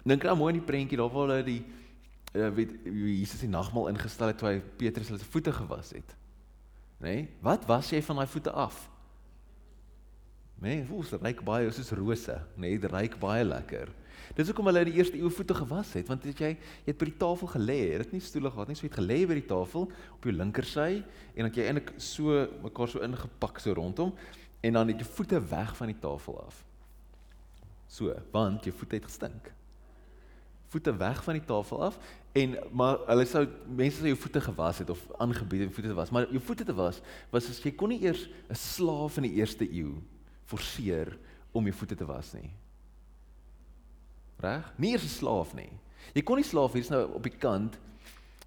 dink 0.03 0.23
nou 0.23 0.35
mooi 0.35 0.53
in 0.53 0.59
die 0.59 0.65
prentjie 0.65 0.97
daar 0.97 1.09
waar 1.09 1.27
hulle 1.27 1.43
die 1.43 1.63
uh, 2.33 2.49
weet 2.49 2.73
Jesus 2.83 3.39
die 3.39 3.49
nagmaal 3.49 3.87
ingestel 3.89 4.27
het 4.27 4.37
toe 4.37 4.49
hy 4.49 4.59
Petrus 4.59 5.07
se 5.07 5.17
voete 5.29 5.53
gewas 5.53 5.93
het. 5.93 6.15
Nê? 6.99 7.15
Nee? 7.21 7.29
Wat 7.41 7.65
was 7.65 7.91
jy 7.91 8.01
van 8.01 8.15
daai 8.15 8.27
voete 8.27 8.51
af? 8.51 8.94
Nê, 10.61 10.77
nee, 10.77 10.83
voels 10.87 11.11
ryk 11.19 11.41
baie 11.43 11.71
soos 11.75 11.91
rose, 11.97 12.35
nê, 12.55 12.69
nee, 12.69 12.79
dit 12.79 12.91
ryk 12.91 13.17
baie 13.19 13.43
lekker. 13.43 13.91
Dis 14.35 14.47
hoekom 14.49 14.69
hulle 14.69 14.85
die 14.87 14.95
eerste 14.97 15.19
eeu 15.19 15.29
voete 15.31 15.55
gewas 15.55 15.91
het, 15.97 16.07
want 16.07 16.23
het 16.27 16.39
jy 16.39 16.53
jy 16.53 16.87
het 16.87 16.99
by 16.99 17.09
die 17.09 17.17
tafel 17.19 17.51
gelê, 17.51 17.79
dit 18.01 18.15
nie 18.15 18.23
stoele 18.23 18.51
gehad 18.51 18.71
nie, 18.71 18.77
so 18.79 18.87
het 18.87 18.95
gelê 18.97 19.19
by 19.27 19.37
die 19.37 19.47
tafel 19.49 19.89
op 20.15 20.25
jou 20.25 20.33
linkersy 20.33 21.03
en 21.35 21.47
dat 21.47 21.59
jy 21.59 21.67
eintlik 21.67 21.91
so 22.01 22.45
mekaar 22.63 22.91
so 22.91 23.03
ingepak 23.05 23.59
so 23.63 23.75
rondom 23.75 24.15
en 24.65 24.79
dan 24.79 24.93
het 24.93 25.03
jy 25.03 25.09
voete 25.19 25.43
weg 25.51 25.75
van 25.77 25.91
die 25.91 25.99
tafel 26.01 26.39
af. 26.41 26.63
So, 27.91 28.15
want 28.33 28.65
jou 28.65 28.73
voete 28.75 28.97
het 28.97 29.05
gestink. 29.11 29.51
Voete 30.73 30.95
weg 30.97 31.21
van 31.23 31.37
die 31.37 31.45
tafel 31.47 31.83
af 31.91 31.99
en 32.35 32.57
maar 32.75 33.03
hulle 33.11 33.27
sou 33.29 33.45
mense 33.67 34.01
sou 34.01 34.09
jou 34.09 34.17
voete 34.23 34.41
gewas 34.47 34.81
het 34.81 34.89
of 34.91 35.03
aangebied 35.23 35.67
om 35.67 35.75
voete 35.75 35.91
te 35.91 35.99
was, 35.99 36.11
maar 36.11 36.27
jou 36.31 36.41
voete 36.43 36.65
te 36.67 36.75
was 36.75 37.03
was 37.31 37.47
as 37.51 37.61
jy 37.63 37.75
kon 37.75 37.93
nie 37.93 38.01
eers 38.03 38.27
'n 38.49 38.55
slaaf 38.55 39.17
in 39.21 39.29
die 39.29 39.37
eerste 39.39 39.67
eeu 39.67 39.95
forceer 40.45 41.17
om 41.55 41.65
jou 41.65 41.75
voete 41.75 41.95
te 41.95 42.05
was 42.05 42.33
nie. 42.33 42.49
Reg? 44.43 44.73
Nie 44.77 44.91
eers 44.91 45.03
'n 45.03 45.17
slaaf 45.19 45.53
nie. 45.53 45.71
Jy 46.13 46.21
kon 46.21 46.37
nie 46.37 46.43
slaaf 46.43 46.73
hier's 46.73 46.89
nou 46.89 47.15
op 47.15 47.23
die 47.23 47.37
kant 47.37 47.77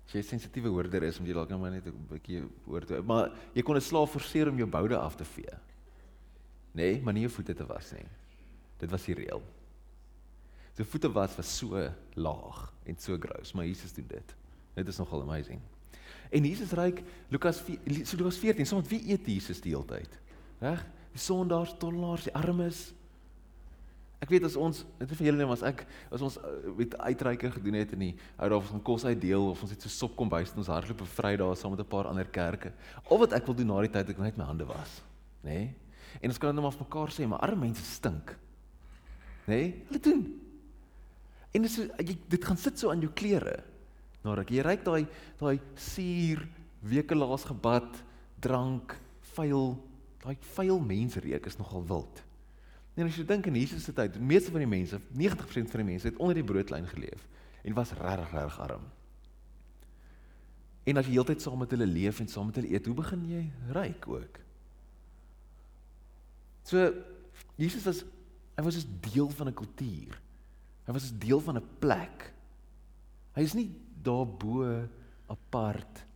as 0.06 0.14
jy 0.14 0.22
sensitiewe 0.22 0.68
hoorder 0.68 1.02
is 1.02 1.18
om 1.18 1.26
jy 1.26 1.34
dalk 1.34 1.50
nou 1.50 1.58
maar 1.58 1.70
net 1.70 1.86
'n 1.86 2.06
bietjie 2.08 2.42
hoor 2.66 2.84
toe. 2.84 3.02
Maar 3.02 3.32
jy 3.54 3.62
kon 3.62 3.76
'n 3.76 3.80
slaaf 3.80 4.10
forceer 4.10 4.48
om 4.48 4.56
jou 4.56 4.66
boude 4.66 4.96
af 4.96 5.16
te 5.16 5.24
vee. 5.24 5.58
Nee, 6.72 7.00
maar 7.02 7.14
nie 7.14 7.22
jou 7.22 7.32
voete 7.32 7.54
te 7.54 7.66
was 7.66 7.92
nie. 7.92 8.06
Dit 8.78 8.90
was 8.90 9.04
die 9.04 9.14
reël. 9.14 9.42
Sy 10.76 10.84
voete 10.84 11.12
was 11.12 11.36
was 11.36 11.56
so 11.58 11.92
laag 12.14 12.72
en 12.86 12.96
so 12.98 13.16
gross, 13.18 13.52
maar 13.52 13.66
Jesus 13.66 13.92
doen 13.92 14.06
dit. 14.06 14.34
Dit 14.74 14.88
is 14.88 14.98
nogal 14.98 15.22
amazing. 15.22 15.60
En 16.30 16.44
Jesus 16.44 16.72
ryk 16.72 17.02
Lukas 17.28 17.60
4, 17.60 17.78
Lukas 18.16 18.38
14, 18.38 18.66
soms 18.66 18.88
wie 18.88 19.00
eet 19.10 19.26
Jesus 19.26 19.60
die 19.60 19.72
hele 19.72 19.84
tyd? 19.84 20.18
Reg? 20.60 20.86
Die 21.18 21.24
sondaars, 21.24 21.74
tollenaars, 21.82 22.28
die 22.28 22.36
armes. 22.38 22.86
Ek 24.22 24.32
weet 24.32 24.48
as 24.48 24.56
ons, 24.58 24.80
dit 24.98 25.10
is 25.14 25.18
vir 25.20 25.28
julle 25.28 25.38
net 25.38 25.52
as 25.54 25.62
ek 25.66 25.84
as 26.14 26.22
ons 26.26 26.38
eh, 26.42 26.54
weet 26.80 26.96
uitreike 26.98 27.52
gedoen 27.54 27.76
het 27.78 27.92
in 27.94 28.02
die 28.02 28.14
ou 28.34 28.48
daar 28.50 28.58
ons 28.58 28.82
kos 28.86 29.06
uitdeel 29.06 29.52
of 29.52 29.60
ons 29.62 29.74
het 29.74 29.84
so 29.86 29.92
sop 29.94 30.16
kom 30.18 30.30
bys 30.32 30.50
en 30.54 30.62
ons 30.64 30.70
hardloop 30.72 31.04
op 31.04 31.12
Vrydag 31.12 31.54
saam 31.58 31.74
met 31.74 31.84
'n 31.84 31.90
paar 31.90 32.10
ander 32.10 32.26
kerke. 32.26 32.72
Al 33.10 33.22
wat 33.22 33.32
ek 33.32 33.46
wil 33.46 33.54
doen 33.54 33.70
na 33.70 33.80
die 33.86 33.94
tyd 33.94 34.10
ek 34.10 34.18
net 34.18 34.38
my 34.38 34.44
hande 34.44 34.66
was, 34.66 35.02
nê? 35.44 35.50
Nee? 35.50 35.74
En 36.22 36.30
ons 36.30 36.38
kan 36.38 36.54
net 36.54 36.62
maar 36.62 36.72
vir 36.72 36.86
mekaar 36.88 37.10
sê, 37.14 37.28
maar 37.28 37.40
arme 37.40 37.68
mense 37.68 37.84
stink. 37.84 38.36
Nê? 39.46 39.54
Nee? 39.54 39.84
Hulle 39.88 40.00
doen. 40.00 40.40
En 41.54 41.62
dit 41.62 41.78
is 41.78 42.16
dit 42.28 42.44
gaan 42.44 42.56
sit 42.56 42.78
so 42.78 42.90
aan 42.90 43.00
jou 43.00 43.12
klere. 43.14 43.62
Nou 44.24 44.34
ek 44.36 44.50
jy 44.50 44.62
ryk 44.62 44.84
daai 44.84 45.06
daai 45.38 45.60
suur 45.76 46.48
weke 46.82 47.14
laas 47.14 47.44
gebad, 47.44 48.02
drank, 48.40 48.96
vuil 49.34 49.78
daai 50.22 50.36
vuil 50.54 50.80
mensreek 50.80 51.46
is 51.46 51.56
nogal 51.56 51.84
wild. 51.86 52.22
En 52.98 53.06
as 53.06 53.16
jy 53.16 53.24
dink 53.24 53.46
in 53.46 53.54
Jesus 53.54 53.84
se 53.86 53.92
tyd, 53.94 54.16
meeste 54.18 54.50
van 54.50 54.64
die 54.64 54.70
mense, 54.70 54.98
90% 55.14 55.70
van 55.70 55.82
die 55.84 55.90
mense 55.92 56.08
het 56.08 56.18
onder 56.18 56.34
die 56.34 56.46
broodlyn 56.46 56.86
geleef 56.90 57.28
en 57.62 57.76
was 57.76 57.92
regtig 57.94 58.32
reg 58.34 58.58
arm. 58.64 58.86
En 60.88 60.98
as 60.98 61.06
jy 61.06 61.18
heeltyd 61.18 61.44
saam 61.44 61.60
met 61.62 61.70
hulle 61.74 61.86
leef 61.86 62.18
en 62.22 62.30
saam 62.30 62.48
met 62.48 62.58
hulle 62.58 62.72
eet, 62.72 62.86
hoe 62.88 62.96
begin 62.96 63.24
jy 63.28 63.42
ryk 63.76 64.08
ook? 64.08 64.40
So 66.66 66.90
Jesus 67.60 67.84
was 67.86 68.02
hy 68.58 68.64
was 68.66 68.82
'n 68.82 68.98
deel 69.12 69.30
van 69.30 69.48
'n 69.48 69.54
kultuur. 69.54 70.20
Hy 70.86 70.92
was 70.92 71.12
'n 71.12 71.18
deel 71.18 71.40
van 71.40 71.56
'n 71.56 71.68
plek. 71.78 72.32
Hy 73.34 73.42
is 73.42 73.54
nie 73.54 73.70
daarbo 74.02 74.88
apart 75.28 76.07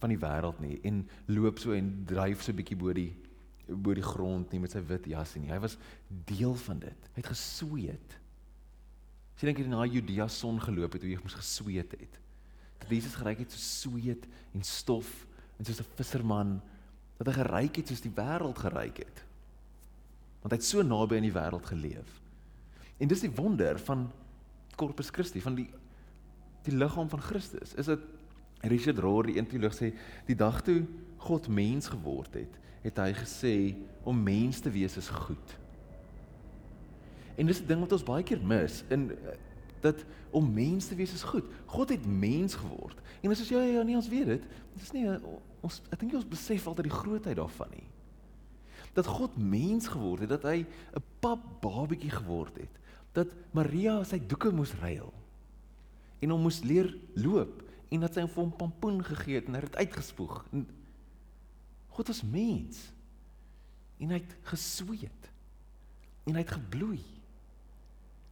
van 0.00 0.12
die 0.12 0.20
wêreld 0.20 0.60
nie 0.60 0.80
en 0.84 1.08
loop 1.26 1.58
so 1.58 1.72
en 1.72 2.04
dryf 2.06 2.42
so 2.42 2.52
'n 2.52 2.56
bietjie 2.56 2.76
bo 2.76 2.92
die 2.92 3.12
bo 3.68 3.94
die 3.94 4.04
grond 4.04 4.52
nie 4.52 4.60
met 4.60 4.74
sy 4.74 4.82
wit 4.84 5.06
jas 5.06 5.34
nie. 5.36 5.48
Hy 5.48 5.58
was 5.58 5.78
deel 6.08 6.54
van 6.54 6.78
dit. 6.78 7.08
Hy 7.14 7.22
het 7.22 7.30
gesweet. 7.32 8.16
As 9.34 9.42
jy 9.42 9.46
dink 9.48 9.58
jy 9.58 9.68
na 9.70 9.86
Judea 9.86 10.28
son 10.28 10.60
geloop 10.60 10.92
het 10.92 11.02
hoe 11.02 11.10
jy 11.10 11.20
moes 11.22 11.34
gesweet 11.38 11.92
het. 11.96 12.18
Dat 12.78 12.90
Jesus 12.92 13.14
geryk 13.14 13.38
het 13.38 13.52
soos 13.52 13.68
sweet 13.80 14.26
en 14.52 14.62
stof 14.62 15.26
en 15.58 15.64
soos 15.64 15.80
'n 15.80 15.96
visserman 15.96 16.60
dat 17.18 17.26
hy 17.26 17.32
geryk 17.42 17.76
het 17.76 17.88
soos 17.88 18.00
die 18.00 18.12
wêreld 18.14 18.58
geryk 18.58 18.98
het. 18.98 19.24
Want 20.42 20.52
hy 20.52 20.58
het 20.58 20.64
so 20.64 20.82
naby 20.82 21.16
aan 21.16 21.30
die 21.30 21.32
wêreld 21.32 21.66
geleef. 21.66 22.20
En 22.98 23.08
dis 23.08 23.20
die 23.20 23.30
wonder 23.30 23.78
van 23.78 24.12
Corpus 24.76 25.10
Christi, 25.10 25.40
van 25.40 25.54
die 25.54 25.70
die 26.64 26.76
liggaam 26.76 27.08
van 27.08 27.20
Christus. 27.20 27.74
Is 27.74 27.86
dit 27.86 28.00
Richard 28.68 28.98
Rohr, 28.98 29.26
die 29.28 29.36
een 29.38 29.48
teoloog 29.48 29.74
sê, 29.76 29.92
die 30.26 30.36
dag 30.36 30.62
toe 30.64 30.84
God 31.24 31.48
mens 31.48 31.88
geword 31.92 32.34
het, 32.34 32.60
het 32.84 33.00
hy 33.00 33.12
gesê 33.16 33.54
om 34.04 34.18
mens 34.22 34.60
te 34.60 34.70
wees 34.72 34.96
is 35.00 35.08
goed. 35.08 35.56
En 37.36 37.46
dis 37.46 37.60
'n 37.60 37.66
ding 37.66 37.80
wat 37.80 37.92
ons 37.92 38.04
baie 38.04 38.22
keer 38.22 38.40
mis 38.40 38.84
in 38.88 39.10
dat 39.80 40.04
om 40.30 40.52
mens 40.52 40.86
te 40.86 40.94
wees 40.94 41.12
is 41.12 41.22
goed. 41.22 41.44
God 41.66 41.88
het 41.88 42.06
mens 42.06 42.54
geword. 42.54 43.00
En 43.20 43.30
as 43.30 43.40
ons 43.40 43.48
ja 43.48 43.62
ja 43.62 43.82
nee 43.82 43.96
ons 43.96 44.08
weet 44.08 44.26
dit, 44.26 44.42
dit 44.74 44.82
is 44.82 44.92
nie 44.92 45.08
ons 45.60 45.82
ek 45.90 46.00
dink 46.00 46.14
ons 46.14 46.28
besef 46.28 46.66
altyd 46.66 46.88
die 46.88 46.98
grootheid 47.00 47.36
daarvan 47.36 47.70
nie. 47.70 47.88
Dat 48.94 49.06
God 49.06 49.36
mens 49.36 49.88
geword 49.88 50.20
het, 50.20 50.28
dat 50.28 50.42
hy 50.42 50.64
'n 50.94 51.02
pap 51.20 51.40
babatjie 51.60 52.10
geword 52.10 52.56
het. 52.56 52.80
Dat 53.12 53.28
Maria 53.52 54.04
sy 54.04 54.18
doeke 54.26 54.50
moes 54.50 54.74
ruil. 54.80 55.12
En 56.20 56.30
hom 56.30 56.40
moes 56.40 56.62
leer 56.62 56.96
loop 57.14 57.63
en 57.94 58.02
dat 58.02 58.16
sy 58.16 58.24
hom 58.24 58.32
vir 58.32 58.42
hom 58.42 58.54
pampoen 58.58 59.02
gegee 59.06 59.38
het 59.38 59.48
en 59.48 59.56
hy 59.56 59.62
het 59.64 59.78
uitgespoeg. 59.78 60.40
En 60.52 60.64
God 61.94 62.10
was 62.10 62.22
mens. 62.26 62.80
En 64.02 64.10
hy 64.10 64.18
het 64.18 64.34
gesweet. 64.50 65.28
En 66.26 66.34
hy 66.34 66.42
het 66.42 66.56
gebloei. 66.56 67.02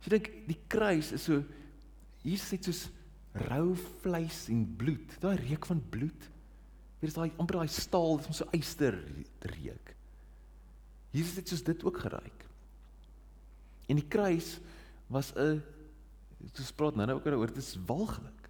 Jy 0.03 0.17
dink 0.17 0.31
die 0.49 0.59
kruis 0.73 1.13
is 1.15 1.29
so 1.29 1.45
Jesus 2.23 2.55
het 2.55 2.69
soos 2.69 2.83
rou 3.49 3.73
vleis 4.03 4.45
en 4.53 4.63
bloed, 4.79 5.17
daai 5.23 5.37
reuk 5.41 5.67
van 5.67 5.81
bloed. 5.91 6.29
Hier 7.01 7.11
is 7.11 7.17
daai 7.17 7.33
amper 7.41 7.59
daai 7.59 7.73
staal, 7.73 8.21
dit 8.21 8.31
is 8.31 8.43
so 8.43 8.55
yster 8.55 8.99
reuk. 9.57 9.95
Jesus 11.13 11.41
het 11.41 11.51
soos 11.51 11.65
dit 11.67 11.83
ook 11.87 11.99
geruik. 12.05 12.45
En 13.91 13.99
die 13.99 14.07
kruis 14.09 14.55
was 15.11 15.33
'n 15.35 15.63
soos 16.53 16.73
praat 16.73 16.97
nou 16.97 17.07
nou 17.07 17.19
ook 17.19 17.27
oor 17.27 17.47
dit 17.47 17.57
is 17.57 17.79
walglik. 17.87 18.42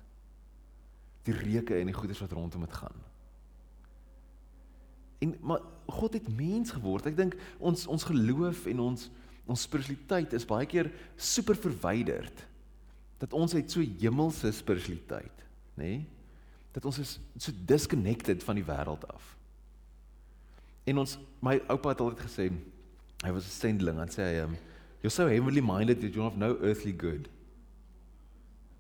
Die 1.27 1.35
reuke 1.35 1.79
en 1.79 1.91
die 1.91 1.97
goeders 1.97 2.21
wat 2.21 2.33
rondom 2.33 2.61
dit 2.67 2.73
gaan. 2.73 3.03
En 5.23 5.35
maar 5.41 5.61
God 5.87 6.13
het 6.13 6.29
mens 6.37 6.71
geword. 6.75 7.07
Ek 7.07 7.17
dink 7.19 7.37
ons 7.59 7.87
ons 7.87 8.09
geloof 8.11 8.67
en 8.71 8.87
ons 8.91 9.11
ons 9.51 9.63
spiritualiteit 9.67 10.33
is 10.39 10.47
baie 10.47 10.67
keer 10.71 10.89
super 11.19 11.59
verwyderd. 11.59 12.45
Dat 13.19 13.35
ons 13.35 13.53
het 13.53 13.71
so 13.71 13.83
hemelse 13.83 14.53
spiritualiteit, 14.55 15.47
nê? 15.75 15.83
Nee? 15.83 16.03
Dat 16.73 16.87
ons 16.89 16.99
is 17.03 17.17
so 17.37 17.53
disconnected 17.69 18.43
van 18.47 18.57
die 18.57 18.65
wêreld 18.65 19.03
af. 19.13 19.35
En 20.89 21.03
ons 21.03 21.19
my 21.45 21.59
oupa 21.71 21.93
het 21.93 22.01
altyd 22.01 22.23
gesê 22.27 22.49
hy 23.23 23.31
was 23.31 23.47
'n 23.47 23.59
sendeling 23.61 24.01
en 24.01 24.09
sê 24.11 24.23
hy 24.23 24.41
um, 24.47 24.57
you're 25.03 25.11
so 25.11 25.29
heavenly 25.29 25.61
minded 25.61 26.01
that 26.01 26.15
you 26.15 26.23
have 26.23 26.39
no 26.39 26.57
earthly 26.63 26.95
good. 26.97 27.29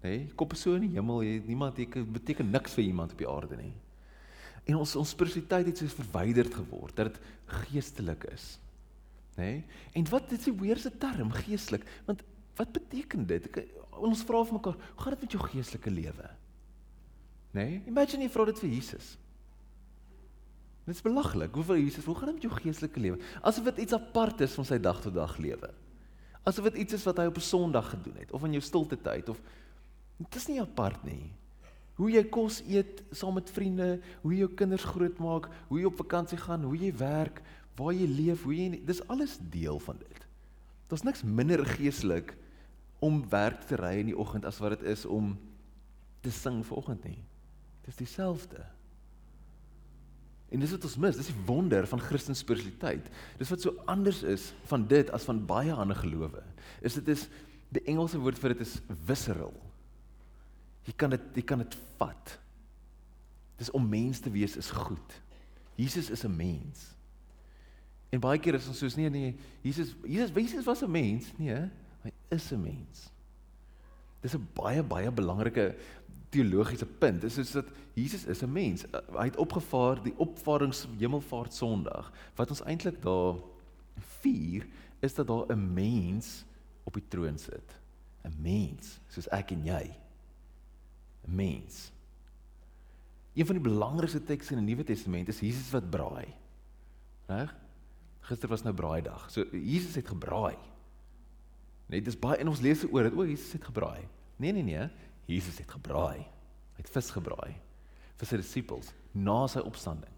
Nee, 0.02 0.26
kop 0.34 0.56
so 0.58 0.74
in 0.74 0.88
die 0.88 0.96
hemel, 0.96 1.22
jy 1.22 1.36
niemand 1.46 1.78
jy 1.78 1.86
beteken 2.02 2.50
niks 2.50 2.74
vir 2.74 2.84
iemand 2.84 3.14
op 3.14 3.22
die 3.22 3.28
aarde 3.30 3.56
nie. 3.60 3.72
En 4.66 4.80
ons 4.82 4.96
ons 4.98 5.14
spiritualiteit 5.14 5.70
het 5.70 5.78
so 5.78 6.02
verwyderd 6.02 6.54
geword 6.54 6.96
dat 6.98 7.12
dit 7.12 7.22
geestelik 7.46 8.26
is 8.30 8.56
nê? 9.36 9.44
Nee? 9.44 9.64
En 9.92 10.08
wat 10.10 10.32
is 10.32 10.44
die 10.44 10.54
weerse 10.58 10.90
term 10.98 11.32
geestelik? 11.32 11.86
Want 12.04 12.22
wat 12.58 12.72
beteken 12.72 13.26
dit? 13.26 13.48
Ek, 13.48 13.64
ons 14.02 14.24
vra 14.28 14.42
vir 14.44 14.58
mekaar, 14.58 14.76
hoe 14.76 15.04
gaan 15.04 15.16
dit 15.16 15.24
met 15.26 15.36
jou 15.36 15.42
geestelike 15.46 15.92
lewe? 15.92 16.30
Nê? 17.52 17.64
Nee? 17.64 17.82
Imagine 17.92 18.26
jy 18.26 18.32
vra 18.32 18.46
dit 18.50 18.60
vir 18.64 18.74
Jesus. 18.74 19.14
Dit 20.82 20.96
is 20.96 21.04
belaglik. 21.04 21.54
Hoe 21.54 21.64
vir 21.64 21.78
Jesus, 21.78 22.04
hoe 22.08 22.16
gaan 22.18 22.32
dit 22.32 22.40
met 22.40 22.46
jou 22.48 22.54
geestelike 22.58 23.00
lewe? 23.00 23.20
Asof 23.40 23.70
dit 23.70 23.84
iets 23.86 23.96
apart 23.96 24.42
is 24.44 24.56
van 24.58 24.66
sy 24.68 24.80
dag 24.82 25.00
tot 25.04 25.14
dag 25.14 25.36
lewe. 25.40 25.70
Asof 26.48 26.66
dit 26.72 26.82
iets 26.84 26.98
is 26.98 27.04
wat 27.06 27.20
hy 27.22 27.28
op 27.30 27.38
'n 27.38 27.48
Sondag 27.48 27.90
gedoen 27.94 28.16
het 28.18 28.32
of 28.32 28.44
in 28.44 28.58
jou 28.58 28.62
stilte 28.62 28.98
tyd 29.00 29.28
of 29.28 29.40
dit 30.28 30.40
is 30.40 30.48
nie 30.50 30.60
apart 30.62 31.04
nie. 31.06 31.32
Hoe 31.98 32.10
jy 32.10 32.22
kos 32.32 32.60
eet 32.64 33.02
saam 33.14 33.36
met 33.36 33.50
vriende, 33.52 33.96
hoe 34.22 34.32
jy 34.32 34.42
jou 34.44 34.52
kinders 34.58 34.86
grootmaak, 34.88 35.48
hoe 35.68 35.80
jy 35.80 35.88
op 35.90 36.00
vakansie 36.00 36.40
gaan, 36.40 36.64
hoe 36.66 36.78
jy 36.78 36.92
werk, 37.00 37.42
waar 37.78 37.94
jy 37.96 38.08
leef, 38.08 38.44
hoe 38.46 38.54
jy 38.56 38.68
dis 38.86 39.02
alles 39.12 39.38
deel 39.52 39.78
van 39.82 40.00
dit. 40.00 40.26
Daar's 40.90 41.04
niks 41.06 41.24
minder 41.24 41.64
geestelik 41.66 42.34
om 43.02 43.22
werk 43.32 43.64
te 43.66 43.78
ry 43.80 43.96
in 44.02 44.12
die 44.12 44.18
oggend 44.18 44.44
as 44.48 44.60
wat 44.62 44.76
dit 44.76 44.86
is 44.92 45.06
om 45.08 45.34
te 46.22 46.30
sing 46.30 46.60
vanoggend 46.66 47.04
nie. 47.08 47.18
Dis 47.86 47.98
dieselfde. 47.98 48.62
En 50.52 50.60
dis 50.60 50.72
wat 50.74 50.84
ons 50.84 50.98
mis, 51.00 51.16
dis 51.16 51.30
die 51.32 51.44
wonder 51.48 51.86
van 51.88 52.02
Christelike 52.02 52.42
spiritualiteit. 52.42 53.08
Dis 53.40 53.50
wat 53.50 53.64
so 53.64 53.72
anders 53.90 54.20
is 54.28 54.50
van 54.70 54.84
dit 54.88 55.10
as 55.16 55.24
van 55.26 55.40
baie 55.48 55.72
ander 55.72 55.96
gelowe. 55.96 56.44
Is 56.84 56.98
dit 57.00 57.08
is 57.14 57.24
die 57.72 57.82
Engelse 57.88 58.20
woord 58.20 58.38
vir 58.38 58.52
dit 58.52 58.66
is 58.66 58.76
visceral. 59.08 59.54
Jy 60.84 60.94
kan 60.96 61.10
dit 61.10 61.20
jy 61.34 61.42
kan 61.42 61.58
dit 61.58 61.76
vat. 61.98 62.38
Dis 63.56 63.70
om 63.70 63.88
mens 63.88 64.20
te 64.20 64.30
wees 64.30 64.56
is 64.56 64.70
goed. 64.70 65.20
Jesus 65.78 66.10
is 66.10 66.24
'n 66.24 66.36
mens. 66.36 66.94
En 68.10 68.20
baie 68.20 68.38
keer 68.38 68.54
is 68.54 68.68
ons 68.68 68.78
soos 68.78 68.96
nee 68.96 69.10
nee, 69.10 69.36
Jesus 69.62 69.94
Jesus 70.04 70.30
Jesus 70.34 70.64
was 70.64 70.82
'n 70.82 70.90
mens, 70.90 71.32
nee, 71.38 71.70
hy 72.02 72.12
is 72.28 72.52
'n 72.52 72.60
mens. 72.60 73.10
Dis 74.20 74.34
'n 74.34 74.48
baie 74.54 74.82
baie 74.82 75.10
belangrike 75.10 75.74
teologiese 76.28 76.86
punt. 76.86 77.20
Dis 77.20 77.38
is 77.38 77.50
dat 77.52 77.66
Jesus 77.94 78.24
is 78.24 78.42
'n 78.42 78.52
mens. 78.52 78.84
Hy 79.16 79.24
het 79.24 79.36
opgevaar 79.36 80.02
die 80.02 80.16
opvarings 80.16 80.86
hemelvaart 80.98 81.54
Sondag. 81.54 82.12
Wat 82.34 82.48
ons 82.48 82.62
eintlik 82.62 83.02
daar 83.02 83.36
vier 84.20 84.66
is 85.00 85.14
dat 85.14 85.26
daar 85.26 85.46
'n 85.48 85.72
mens 85.74 86.44
op 86.84 86.94
die 86.94 87.08
troon 87.08 87.38
sit. 87.38 87.78
'n 88.24 88.34
Mens, 88.40 89.00
soos 89.08 89.28
ek 89.28 89.50
en 89.50 89.64
jy. 89.64 90.01
'n 91.26 91.34
Mens. 91.34 91.92
Een 93.32 93.46
van 93.46 93.54
die 93.54 93.64
belangrikste 93.64 94.24
tekste 94.24 94.54
in 94.54 94.64
die 94.64 94.74
Nuwe 94.74 94.84
Testament 94.84 95.28
is 95.28 95.40
Jesus 95.40 95.70
wat 95.70 95.90
braai. 95.90 96.34
Reg? 97.26 97.54
Gister 98.20 98.48
was 98.48 98.62
nou 98.62 98.74
braaidag. 98.74 99.30
So 99.30 99.44
Jesus 99.52 99.94
het 99.94 100.08
gebraai. 100.08 100.56
Net 101.86 102.04
dis 102.04 102.18
baie 102.18 102.36
en 102.36 102.48
ons 102.48 102.60
lees 102.60 102.84
oor 102.84 103.02
dit. 103.08 103.16
O, 103.16 103.26
Jesus 103.26 103.52
het 103.52 103.64
gebraai. 103.64 104.08
Nee 104.36 104.52
nee 104.52 104.62
nee, 104.62 104.88
Jesus 105.26 105.58
het 105.58 105.70
gebraai. 105.70 106.18
Hy 106.76 106.80
het 106.84 106.90
vis 106.90 107.10
gebraai 107.10 107.54
vir 108.22 108.28
sy 108.28 108.38
disippels 108.38 108.92
na 109.12 109.48
sy 109.50 109.60
opstanding. 109.66 110.14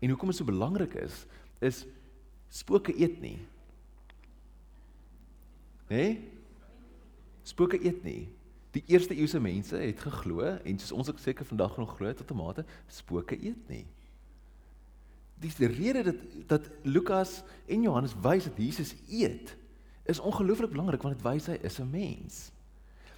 En 0.00 0.12
hoekom 0.12 0.30
dit 0.30 0.38
so 0.38 0.48
belangrik 0.48 0.94
is, 1.02 1.26
is 1.60 1.82
spooke 2.48 2.94
eet 2.96 3.18
nie. 3.20 3.36
Hè? 5.90 5.96
Nee? 5.96 6.16
Spooke 7.48 7.78
eet 7.80 8.02
nie. 8.04 8.28
Die 8.78 8.84
eerste 8.86 9.16
eeuse 9.16 9.40
mense 9.42 9.76
het 9.76 10.00
geglo 10.06 10.44
en 10.46 10.78
soos 10.78 10.94
ons 10.94 11.10
ook 11.10 11.18
seker 11.18 11.46
vandag 11.48 11.76
nog 11.76 11.96
glo 11.98 12.14
tot 12.14 12.30
'n 12.30 12.36
mate, 12.38 12.64
spooke 12.86 13.34
eet 13.34 13.68
nie 13.68 13.86
die 15.38 15.66
rede 15.66 16.02
dat 16.02 16.16
dat 16.46 16.70
Lukas 16.82 17.42
en 17.66 17.82
Johannes 17.82 18.14
wys 18.20 18.44
dat 18.44 18.56
Jesus 18.56 18.94
eet 19.08 19.56
is 20.02 20.18
ongelooflik 20.18 20.70
belangrik 20.70 21.02
want 21.02 21.14
dit 21.14 21.26
wys 21.26 21.46
hy 21.46 21.58
is 21.62 21.78
'n 21.78 21.90
mens. 21.90 22.50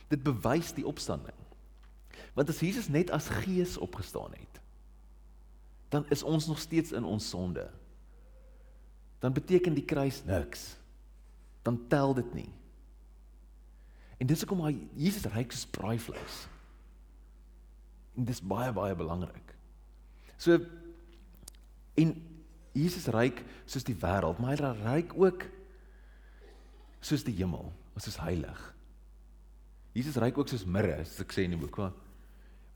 Dit 0.09 0.23
bewys 0.23 0.73
die 0.73 0.87
opstanding. 0.87 1.37
Want 2.35 2.49
as 2.49 2.61
Jesus 2.61 2.89
net 2.89 3.11
as 3.11 3.29
gees 3.29 3.79
opgestaan 3.79 4.31
het, 4.31 4.61
dan 5.89 6.05
is 6.09 6.23
ons 6.23 6.47
nog 6.47 6.59
steeds 6.59 6.93
in 6.93 7.05
ons 7.05 7.29
sonde. 7.29 7.71
Dan 9.19 9.33
beteken 9.33 9.75
die 9.75 9.85
kruis 9.85 10.25
niks. 10.25 10.77
Dan 11.63 11.87
tel 11.89 12.15
dit 12.15 12.35
nie. 12.35 12.53
En 14.21 14.29
dis 14.29 14.43
hoekom 14.45 14.61
hy 14.67 14.75
Jesus 15.01 15.25
ryk 15.33 15.55
soos 15.55 15.71
braaivleis. 15.73 16.43
En 18.19 18.27
dis 18.29 18.43
baie 18.45 18.73
baie 18.77 18.95
belangrik. 18.99 19.55
So 20.41 20.59
En 22.01 22.15
Jesus 22.73 23.09
ryk 23.11 23.43
soos 23.69 23.87
die 23.87 23.97
wêreld, 23.99 24.39
maar 24.41 24.55
hy 24.55 24.73
ryk 24.85 25.15
ook 25.19 25.47
soos 27.05 27.25
die 27.27 27.35
hemel, 27.41 27.73
soos 28.01 28.21
heilig. 28.23 28.61
Jesus 29.97 30.17
ryk 30.23 30.39
ook 30.39 30.53
soos 30.53 30.65
mirre, 30.65 31.01
soos 31.05 31.25
ek 31.25 31.35
sê 31.35 31.45
in 31.45 31.57
die 31.57 31.61
boek. 31.61 31.81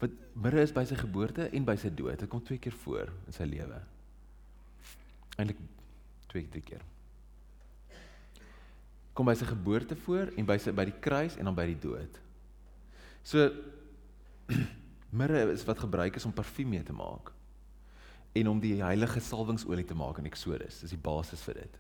Wat 0.03 0.17
mirre 0.35 0.65
is 0.67 0.75
by 0.75 0.83
sy 0.89 0.99
geboorte 0.99 1.47
en 1.55 1.67
by 1.67 1.77
sy 1.81 1.93
dood. 1.95 2.19
Dit 2.21 2.31
kom 2.33 2.43
twee 2.45 2.61
keer 2.61 2.75
voor 2.83 3.13
in 3.29 3.37
sy 3.37 3.47
lewe. 3.49 3.79
Eintlik 5.39 5.63
twee 6.33 6.51
drie 6.51 6.65
keer. 6.67 6.83
Kom 9.15 9.29
by 9.31 9.37
sy 9.39 9.47
geboorte 9.47 9.97
voor 10.05 10.33
en 10.35 10.47
by 10.49 10.57
sy 10.59 10.75
by 10.75 10.89
die 10.89 10.99
kruis 11.03 11.39
en 11.39 11.47
dan 11.47 11.57
by 11.57 11.69
die 11.71 11.79
dood. 11.79 12.19
So 13.23 13.47
mirre 15.19 15.47
is 15.53 15.65
wat 15.69 15.83
gebruik 15.85 16.19
is 16.19 16.27
om 16.27 16.35
parfuum 16.35 16.75
mee 16.75 16.83
te 16.85 16.97
maak 16.97 17.31
en 18.35 18.51
om 18.51 18.59
die 18.59 18.81
heilige 18.83 19.21
salwingsolie 19.23 19.87
te 19.87 19.95
maak 19.95 20.19
in 20.19 20.27
Eksodus. 20.27 20.81
Dis 20.83 20.91
die 20.97 21.01
basis 21.01 21.43
vir 21.47 21.61
dit. 21.63 21.79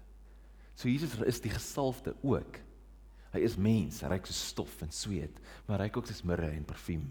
So 0.78 0.88
Jesus 0.88 1.16
is 1.26 1.42
die 1.42 1.50
gesalfde 1.50 2.14
ook. 2.22 2.60
Hy 3.34 3.42
is 3.42 3.56
mens, 3.58 3.98
hy 4.04 4.12
ryk 4.12 4.28
so 4.30 4.36
stof 4.36 4.76
en 4.86 4.92
sweet, 4.94 5.40
maar 5.66 5.80
hy 5.80 5.88
ryk 5.88 5.98
ook 5.98 6.06
soos 6.06 6.22
mirre 6.26 6.52
en 6.54 6.66
parfuum. 6.66 7.08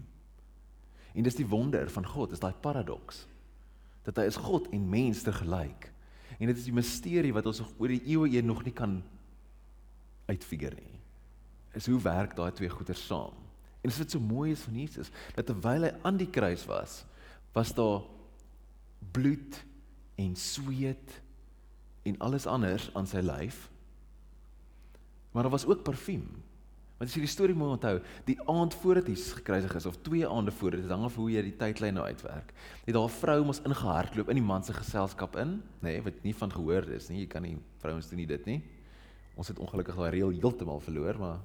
En 1.14 1.26
dis 1.26 1.36
die 1.36 1.46
wonder 1.46 1.90
van 1.92 2.06
God, 2.08 2.32
is 2.32 2.40
daai 2.40 2.54
paradoks. 2.64 3.26
Dat 4.08 4.16
hy 4.20 4.24
is 4.30 4.40
God 4.40 4.70
en 4.72 4.88
mens 4.88 5.20
te 5.24 5.32
gelyk. 5.36 5.90
En 6.38 6.48
dit 6.48 6.56
is 6.56 6.66
die 6.66 6.74
misterie 6.74 7.32
wat 7.36 7.46
ons 7.46 7.60
oor 7.76 7.92
die 7.92 8.02
eeue 8.02 8.32
heen 8.32 8.48
nog 8.48 8.64
nie 8.64 8.74
kan 8.74 9.02
uitfigure 10.30 10.76
nie. 10.76 11.00
Is 11.74 11.86
hoe 11.90 12.00
werk 12.00 12.36
daai 12.36 12.52
twee 12.52 12.70
goeie 12.70 12.94
saam? 12.94 13.34
En 13.84 13.90
dit 13.90 13.92
is 13.92 14.00
wat 14.00 14.14
so 14.14 14.20
mooi 14.20 14.52
is 14.54 14.64
van 14.64 14.78
Jesus, 14.78 15.10
dat 15.36 15.46
terwyl 15.46 15.84
hy 15.84 15.92
aan 16.02 16.16
die 16.16 16.30
kruis 16.30 16.64
was, 16.66 17.02
was 17.52 17.74
daar 17.76 18.06
bloed 19.12 19.58
en 20.16 20.32
sweet 20.36 21.20
en 22.08 22.16
alles 22.24 22.46
anders 22.48 22.88
aan 22.96 23.08
sy 23.08 23.20
lyf. 23.24 23.68
Maar 25.32 25.42
daar 25.42 25.52
was 25.52 25.66
ook 25.66 25.84
parfuum. 25.84 26.26
Want 26.94 27.10
as 27.10 27.16
jy 27.16 27.24
die 27.24 27.32
storie 27.32 27.56
moet 27.58 27.74
onthou, 27.74 27.98
die 28.24 28.36
aand 28.48 28.74
voordat 28.80 29.08
Jesus 29.10 29.34
gekruisig 29.40 29.72
is 29.76 29.86
of 29.90 29.96
twee 30.06 30.24
aande 30.28 30.52
voor 30.54 30.76
dit, 30.76 30.86
hang 30.88 31.04
af 31.04 31.16
hoe 31.18 31.26
jy 31.32 31.42
die 31.42 31.56
tydlyn 31.58 31.98
nou 31.98 32.06
uitwerk. 32.06 32.52
Het 32.86 32.94
daar 32.94 33.08
'n 33.10 33.18
vrou 33.18 33.44
mos 33.44 33.60
ingehardloop 33.66 34.28
in 34.30 34.38
die 34.38 34.46
man 34.46 34.64
se 34.64 34.72
geselskap 34.72 35.36
in, 35.36 35.60
nê, 35.82 35.98
nee, 35.98 36.02
wat 36.02 36.22
nie 36.22 36.34
van 36.34 36.52
gehoor 36.52 36.88
is 36.88 37.08
nie. 37.08 37.20
Jy 37.20 37.26
kan 37.26 37.42
nie 37.42 37.58
vrouens 37.78 38.08
doen 38.08 38.26
dit 38.26 38.46
nie. 38.46 38.62
Ons 39.34 39.48
het 39.50 39.58
ongelukkig 39.58 39.96
daai 39.98 40.10
reël 40.10 40.30
heeltemal 40.30 40.80
verloor, 40.80 41.18
maar 41.18 41.38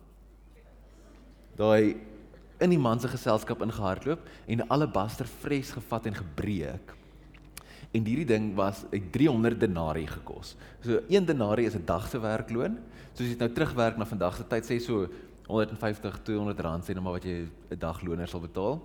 daai 1.58 1.98
in 2.60 2.74
die 2.74 2.80
man 2.80 3.00
se 3.00 3.08
geselskap 3.08 3.62
ingehardloop 3.64 4.26
en 4.48 4.62
'n 4.62 4.70
alabaster 4.70 5.26
fles 5.26 5.72
gevat 5.72 6.06
en 6.06 6.16
gebreek. 6.16 6.96
En 7.92 8.06
hierdie 8.06 8.26
ding 8.26 8.56
was 8.56 8.86
'n 8.92 9.10
300 9.12 9.60
denarii 9.60 10.08
gekos. 10.08 10.56
So 10.82 11.02
1 11.10 11.26
denarii 11.26 11.66
is 11.66 11.76
'n 11.76 11.86
dag 11.86 12.08
se 12.10 12.20
werkloon. 12.20 12.78
So 13.14 13.24
as 13.24 13.30
jy 13.30 13.38
nou 13.38 13.50
terugwerk 13.50 13.98
na 13.98 14.06
vandag 14.06 14.36
se 14.36 14.44
tyd 14.44 14.64
sê 14.64 14.80
so 14.80 15.08
150 15.48 16.20
200 16.24 16.60
rand 16.60 16.84
sê 16.84 16.94
nou 16.94 17.02
maar 17.04 17.14
wat 17.14 17.24
jy 17.24 17.48
'n 17.72 17.80
dagloner 17.80 18.28
sal 18.28 18.40
betaal. 18.42 18.82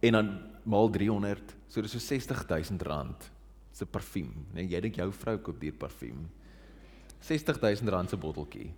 En 0.00 0.12
dan 0.12 0.40
maal 0.64 0.90
300, 0.90 1.54
so 1.68 1.80
dis 1.80 1.92
so 1.92 1.98
60000 1.98 2.82
rand 2.82 3.30
se 3.72 3.86
parfuum. 3.86 4.46
Nee, 4.52 4.66
jy 4.66 4.80
dink 4.80 4.96
jou 4.96 5.12
vrou 5.12 5.38
koop 5.38 5.60
duur 5.60 5.72
parfuum. 5.72 6.28
60000 7.24 7.92
rand 7.94 8.12
se 8.12 8.18
botteltjie. 8.20 8.68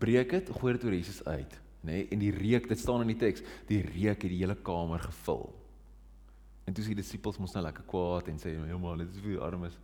Breek 0.00 0.32
dit, 0.32 0.54
gooi 0.56 0.72
dit 0.76 0.86
oor 0.86 0.96
Jesus 0.96 1.20
uit, 1.26 1.58
nê? 1.84 1.92
Nee, 1.92 2.06
en 2.14 2.22
die 2.22 2.32
reuk, 2.32 2.68
dit 2.70 2.80
staan 2.80 3.04
in 3.04 3.12
die 3.12 3.20
teks, 3.20 3.44
die 3.68 3.82
reuk 3.84 4.24
het 4.24 4.30
die 4.30 4.40
hele 4.40 4.56
kamer 4.56 5.04
gevul. 5.04 5.50
En 6.64 6.72
toe 6.72 6.84
sien 6.84 6.96
die 6.96 7.02
disippels 7.02 7.36
mos 7.38 7.52
nou 7.52 7.64
lekker 7.66 7.84
kwaad 7.88 8.30
en 8.32 8.40
sê, 8.40 8.54
"Ja 8.56 8.78
maar, 8.78 8.96
dit 8.96 9.10
is 9.12 9.20
vir 9.20 9.42
armes." 9.44 9.76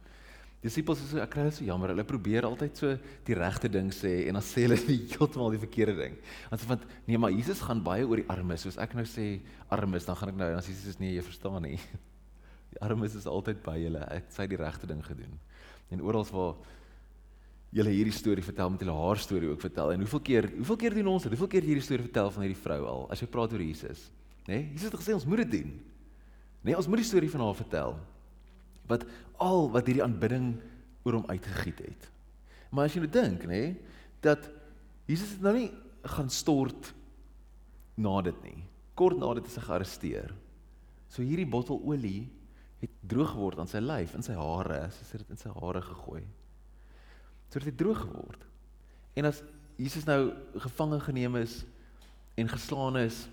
Disippels 0.60 1.00
is 1.00 1.08
so 1.08 1.18
ek 1.18 1.30
kry 1.30 1.44
dit 1.44 1.54
so 1.54 1.64
jammer. 1.64 1.88
Hulle 1.88 2.04
probeer 2.04 2.44
altyd 2.44 2.76
so 2.76 2.98
die 3.24 3.34
regte 3.34 3.68
ding 3.68 3.88
sê 3.90 4.26
en 4.28 4.36
dan 4.36 4.42
sê 4.44 4.66
hulle 4.66 4.76
heeltemal 4.86 5.50
die 5.50 5.62
verkeerde 5.62 5.96
ding. 5.96 6.18
Want 6.50 6.66
want 6.68 6.82
nee, 7.06 7.16
maar 7.16 7.32
Jesus 7.32 7.62
gaan 7.64 7.80
baie 7.82 8.04
oor 8.04 8.20
die 8.20 8.28
armes. 8.28 8.66
Soos 8.66 8.76
ek 8.76 8.92
nou 8.94 9.06
sê 9.08 9.40
armes, 9.72 10.04
dan 10.04 10.16
gaan 10.16 10.28
ek 10.34 10.36
nou 10.36 10.50
en 10.52 10.60
sê 10.60 10.74
Jesus 10.74 10.98
nee, 11.00 11.14
jy 11.14 11.22
verstaan 11.22 11.62
nie. 11.62 11.78
Die 12.70 12.78
armes 12.86 13.16
is 13.18 13.26
altyd 13.26 13.64
by 13.64 13.72
hulle. 13.82 14.04
Ek 14.14 14.28
sê 14.30 14.44
die 14.46 14.58
regte 14.60 14.86
ding 14.86 15.00
gedoen. 15.02 15.32
En 15.90 16.04
oral 16.06 16.22
waar 16.30 16.60
julle 17.70 17.92
hierdie 17.94 18.14
storie 18.14 18.42
vertel 18.42 18.72
met 18.74 18.82
hulle 18.82 18.94
haar 18.96 19.20
storie 19.22 19.50
ook 19.52 19.62
vertel. 19.62 19.92
En 19.94 20.02
hoeveel 20.02 20.22
keer, 20.26 20.48
hoeveel 20.56 20.78
keer 20.80 20.96
doen 20.98 21.12
ons 21.12 21.26
dit? 21.26 21.34
Hoeveel 21.34 21.52
keer 21.54 21.68
hierdie 21.68 21.84
storie 21.86 22.06
vertel 22.08 22.30
van 22.34 22.46
hierdie 22.46 22.62
vrou 22.62 22.80
al 22.90 23.04
as 23.14 23.22
jy 23.22 23.28
praat 23.30 23.54
oor 23.54 23.62
Jesus? 23.62 24.08
Nê? 24.48 24.56
Nee? 24.56 24.62
Jesus 24.74 24.88
het 24.90 24.98
gesê 24.98 25.14
ons 25.14 25.26
moet 25.30 25.44
dit 25.44 25.52
doen. 25.60 25.76
Nee, 26.66 26.76
ons 26.76 26.88
moet 26.90 27.00
die 27.00 27.08
storie 27.08 27.30
van 27.30 27.44
haar 27.46 27.56
vertel 27.56 27.94
wat 28.90 29.04
al 29.40 29.68
wat 29.70 29.86
hierdie 29.86 30.02
aanbidding 30.02 30.48
oor 31.06 31.20
hom 31.20 31.30
uitgegiet 31.30 31.78
het. 31.84 32.08
Maar 32.74 32.88
as 32.88 32.96
jy 32.96 33.04
nou 33.04 33.12
dink, 33.12 33.46
nê, 33.48 33.62
dat 34.22 34.48
Jesus 35.08 35.36
het 35.36 35.44
nou 35.44 35.54
nie 35.54 35.68
gaan 36.16 36.30
stort 36.32 36.90
na 38.00 38.18
dit 38.26 38.42
nie. 38.44 38.58
Kort 38.98 39.18
na 39.20 39.30
dit 39.38 39.46
is 39.46 39.56
hy 39.58 39.64
gearresteer. 39.68 40.34
So 41.10 41.22
hierdie 41.22 41.48
bottel 41.50 41.80
olie 41.86 42.26
het 42.80 42.92
droog 43.06 43.34
geword 43.34 43.62
aan 43.62 43.70
sy 43.70 43.80
lyf, 43.82 44.14
in 44.16 44.24
sy 44.24 44.36
hare, 44.38 44.84
so 44.94 45.06
het 45.12 45.24
dit 45.24 45.34
in 45.34 45.40
sy 45.40 45.52
hare 45.54 45.82
gegooi. 45.84 46.22
So 46.22 46.49
dit 47.58 47.64
het 47.64 47.76
droog 47.76 48.00
geword. 48.00 48.46
En 49.18 49.24
as 49.24 49.42
Jesus 49.76 50.04
nou 50.04 50.32
gevange 50.54 51.00
geneem 51.00 51.36
is 51.36 51.64
en 52.34 52.48
geslaan 52.48 52.96
is 52.96 53.28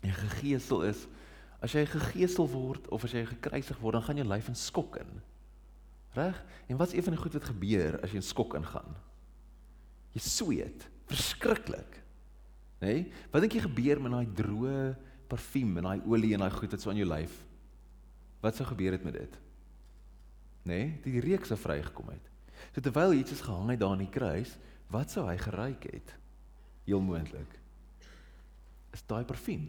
en 0.00 0.12
gegeesel 0.12 0.82
is, 0.82 1.06
As 1.62 1.76
jy 1.76 1.84
gegeesel 1.86 2.48
word 2.50 2.88
of 2.90 3.04
as 3.06 3.14
jy 3.14 3.22
gekruisig 3.28 3.78
word, 3.78 3.94
dan 3.94 4.04
gaan 4.08 4.18
jou 4.18 4.26
lyf 4.26 4.48
in 4.50 4.58
skok 4.58 4.98
in. 4.98 5.12
Reg? 6.16 6.40
En 6.66 6.78
wat's 6.80 6.94
een 6.96 7.06
van 7.06 7.14
die 7.14 7.22
goed 7.22 7.36
wat 7.38 7.46
gebeur 7.52 7.98
as 8.02 8.10
jy 8.10 8.18
in 8.18 8.26
skok 8.26 8.56
ingaan? 8.58 8.96
Jy 10.12 10.22
sweet, 10.26 10.88
verskriklik. 11.08 12.00
Nê? 12.82 12.88
Nee? 12.88 13.04
Wat 13.30 13.44
dink 13.44 13.54
jy 13.54 13.62
gebeur 13.68 14.02
met 14.02 14.16
daai 14.16 14.34
droë 14.42 14.74
parfuum 15.30 15.78
en 15.78 15.86
daai 15.86 16.10
olie 16.10 16.34
en 16.34 16.42
daai 16.42 16.56
goed 16.58 16.74
wat 16.74 16.82
so 16.82 16.90
aan 16.90 16.98
jou 16.98 17.06
lyf? 17.08 17.38
Wat 18.42 18.58
sou 18.58 18.66
gebeur 18.66 18.98
het 18.98 19.06
met 19.06 19.20
dit? 19.20 19.38
Nê? 20.66 20.74
Nee? 20.74 20.90
Die 21.06 21.22
reuk 21.22 21.46
sou 21.46 21.56
vrygekom 21.62 22.10
het. 22.10 22.31
So 22.72 22.80
terwyl 22.80 23.12
Jesus 23.12 23.40
gehang 23.44 23.70
het 23.70 23.80
daar 23.80 23.94
aan 23.94 24.04
die 24.04 24.12
kruis, 24.12 24.56
wat 24.92 25.12
sou 25.12 25.26
hy 25.28 25.36
geruik 25.40 25.84
het? 25.92 26.14
Heel 26.84 27.00
moontlik. 27.00 27.58
Is 28.92 29.04
daai 29.06 29.24
parfuum. 29.24 29.68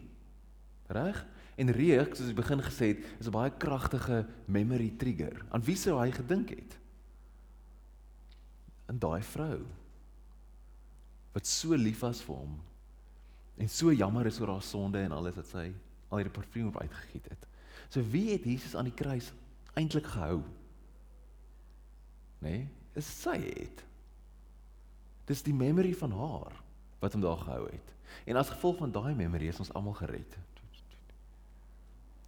Reg? 0.92 1.20
En 1.56 1.70
reuk, 1.70 2.16
soos 2.16 2.32
ek 2.32 2.40
begin 2.40 2.62
gesê 2.64 2.90
het, 2.92 3.04
is 3.20 3.28
'n 3.28 3.36
baie 3.36 3.52
kragtige 3.56 4.26
memory 4.46 4.90
trigger. 4.98 5.44
Aan 5.50 5.62
wie 5.62 5.76
sou 5.76 6.00
hy 6.00 6.10
gedink 6.10 6.50
het? 6.50 6.78
Aan 8.86 8.98
daai 8.98 9.22
vrou 9.22 9.64
wat 11.34 11.46
so 11.46 11.74
lief 11.74 12.00
was 12.00 12.22
vir 12.22 12.36
hom 12.36 12.60
en 13.58 13.68
so 13.68 13.92
jammer 13.92 14.26
is 14.26 14.40
oor 14.40 14.54
haar 14.54 14.62
sonde 14.62 15.00
en 15.02 15.12
alles 15.14 15.34
wat 15.34 15.46
sy 15.50 15.72
al 16.08 16.20
hierdie 16.20 16.34
parfuum 16.34 16.70
op 16.70 16.80
uitgegiet 16.80 17.28
het. 17.30 17.46
So 17.88 18.02
wie 18.10 18.32
het 18.32 18.44
Jesus 18.46 18.74
aan 18.74 18.88
die 18.88 18.94
kruis 18.94 19.32
eintlik 19.74 20.06
gehou? 20.06 20.42
Nee, 22.38 22.68
is 22.98 23.08
sy 23.22 23.38
het. 23.42 23.84
Dis 25.28 25.42
die 25.42 25.54
memory 25.56 25.94
van 25.98 26.12
haar 26.12 26.56
wat 27.00 27.12
hom 27.12 27.22
daar 27.24 27.40
gehou 27.40 27.66
het. 27.68 27.92
En 28.28 28.36
as 28.40 28.52
gevolg 28.52 28.78
van 28.78 28.92
daai 28.92 29.14
memory 29.14 29.48
is 29.50 29.60
ons 29.60 29.72
almal 29.72 29.96
gered. 29.98 30.36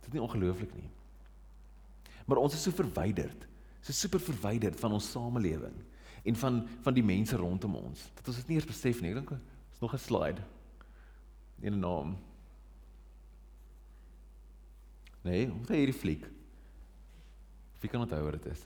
Dit 0.01 0.09
is 0.09 0.13
nie 0.13 0.23
ongelooflik 0.23 0.73
nie. 0.75 0.89
Maar 2.27 2.43
ons 2.43 2.55
is 2.55 2.63
so 2.67 2.75
verwyderd. 2.75 3.47
So 3.81 3.95
super 3.95 4.21
verwyderd 4.21 4.81
van 4.81 4.97
ons 4.97 5.11
samelewing 5.11 5.77
en 6.27 6.37
van 6.37 6.69
van 6.83 6.95
die 6.95 7.05
mense 7.07 7.37
rondom 7.39 7.77
ons. 7.79 8.09
Dat 8.19 8.29
ons 8.33 8.41
dit 8.43 8.49
nie 8.51 8.59
eens 8.59 8.69
besef 8.69 9.01
nie. 9.01 9.13
Ek 9.15 9.21
dink 9.21 9.37
is 9.73 9.81
nog 9.81 9.95
'n 9.95 9.99
slide. 9.99 10.43
In 11.61 11.75
'n 11.75 11.81
naam. 11.81 12.17
Nee, 15.23 15.47
hoe 15.47 15.61
het 15.61 15.69
hierdie 15.69 16.01
fliek? 16.01 16.25
Wie 17.81 17.91
kan 17.91 18.01
onthou 18.01 18.23
wat 18.23 18.43
dit 18.43 18.53
is? 18.53 18.63